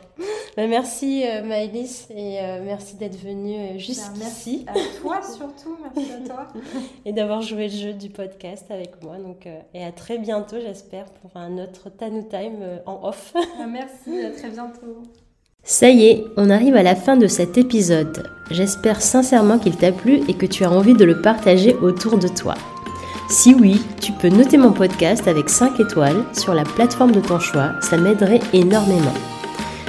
Ben, 0.57 0.67
merci 0.67 1.23
euh, 1.23 1.43
Maëlys 1.43 2.07
et 2.09 2.39
euh, 2.39 2.61
merci 2.65 2.95
d'être 2.95 3.19
venue 3.21 3.55
euh, 3.55 3.73
Ben, 3.73 4.13
merci 4.17 4.65
à 4.65 4.73
toi 4.99 5.21
surtout, 5.21 5.77
merci 5.83 6.11
à 6.11 6.27
toi. 6.27 6.47
et 7.05 7.13
d'avoir 7.13 7.43
joué 7.43 7.67
le 7.67 7.77
jeu 7.77 7.93
du 7.93 8.09
podcast 8.09 8.65
avec 8.71 9.03
moi. 9.03 9.17
Donc, 9.17 9.45
euh, 9.45 9.59
et 9.75 9.83
à 9.83 9.91
très 9.91 10.17
bientôt, 10.17 10.55
j'espère, 10.59 11.05
pour 11.05 11.37
un 11.37 11.59
autre 11.59 11.91
Tanu 11.91 12.27
Time 12.27 12.57
euh, 12.63 12.79
en 12.87 13.07
off. 13.07 13.33
Ah, 13.35 13.67
merci, 13.71 14.19
à 14.25 14.31
très 14.31 14.49
bientôt. 14.49 15.03
Ça 15.61 15.89
y 15.89 16.07
est, 16.07 16.23
on 16.37 16.49
arrive 16.49 16.75
à 16.75 16.81
la 16.81 16.95
fin 16.95 17.17
de 17.17 17.27
cet 17.27 17.59
épisode. 17.59 18.27
J'espère 18.49 18.99
sincèrement 18.99 19.59
qu'il 19.59 19.77
t'a 19.77 19.91
plu 19.91 20.21
et 20.27 20.33
que 20.33 20.47
tu 20.47 20.63
as 20.63 20.71
envie 20.71 20.95
de 20.95 21.05
le 21.05 21.21
partager 21.21 21.75
autour 21.75 22.17
de 22.17 22.29
toi. 22.29 22.55
Si 23.29 23.53
oui, 23.53 23.81
tu 23.99 24.13
peux 24.13 24.29
noter 24.29 24.57
mon 24.57 24.71
podcast 24.71 25.27
avec 25.27 25.49
5 25.49 25.81
étoiles 25.81 26.23
sur 26.31 26.53
la 26.53 26.63
plateforme 26.63 27.11
de 27.11 27.19
ton 27.19 27.39
choix, 27.39 27.71
ça 27.81 27.97
m'aiderait 27.97 28.39
énormément. 28.53 29.13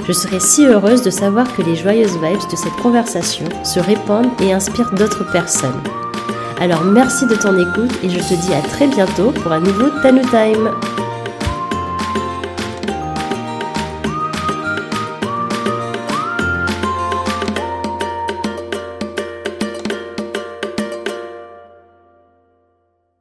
Je 0.05 0.11
serais 0.11 0.41
si 0.41 0.65
heureuse 0.65 1.03
de 1.03 1.09
savoir 1.09 1.55
que 1.55 1.61
les 1.61 1.77
joyeuses 1.77 2.17
vibes 2.17 2.51
de 2.51 2.55
cette 2.57 2.75
conversation 2.81 3.45
se 3.63 3.79
répandent 3.79 4.31
et 4.41 4.51
inspirent 4.51 4.91
d'autres 4.91 5.29
personnes. 5.31 5.81
Alors 6.59 6.83
merci 6.83 7.27
de 7.27 7.35
ton 7.35 7.57
écoute 7.57 7.97
et 8.03 8.09
je 8.09 8.19
te 8.19 8.33
dis 8.33 8.53
à 8.53 8.61
très 8.61 8.87
bientôt 8.87 9.31
pour 9.31 9.53
un 9.53 9.61
nouveau 9.61 9.89
Tanu 10.01 10.21
Time. 10.23 10.71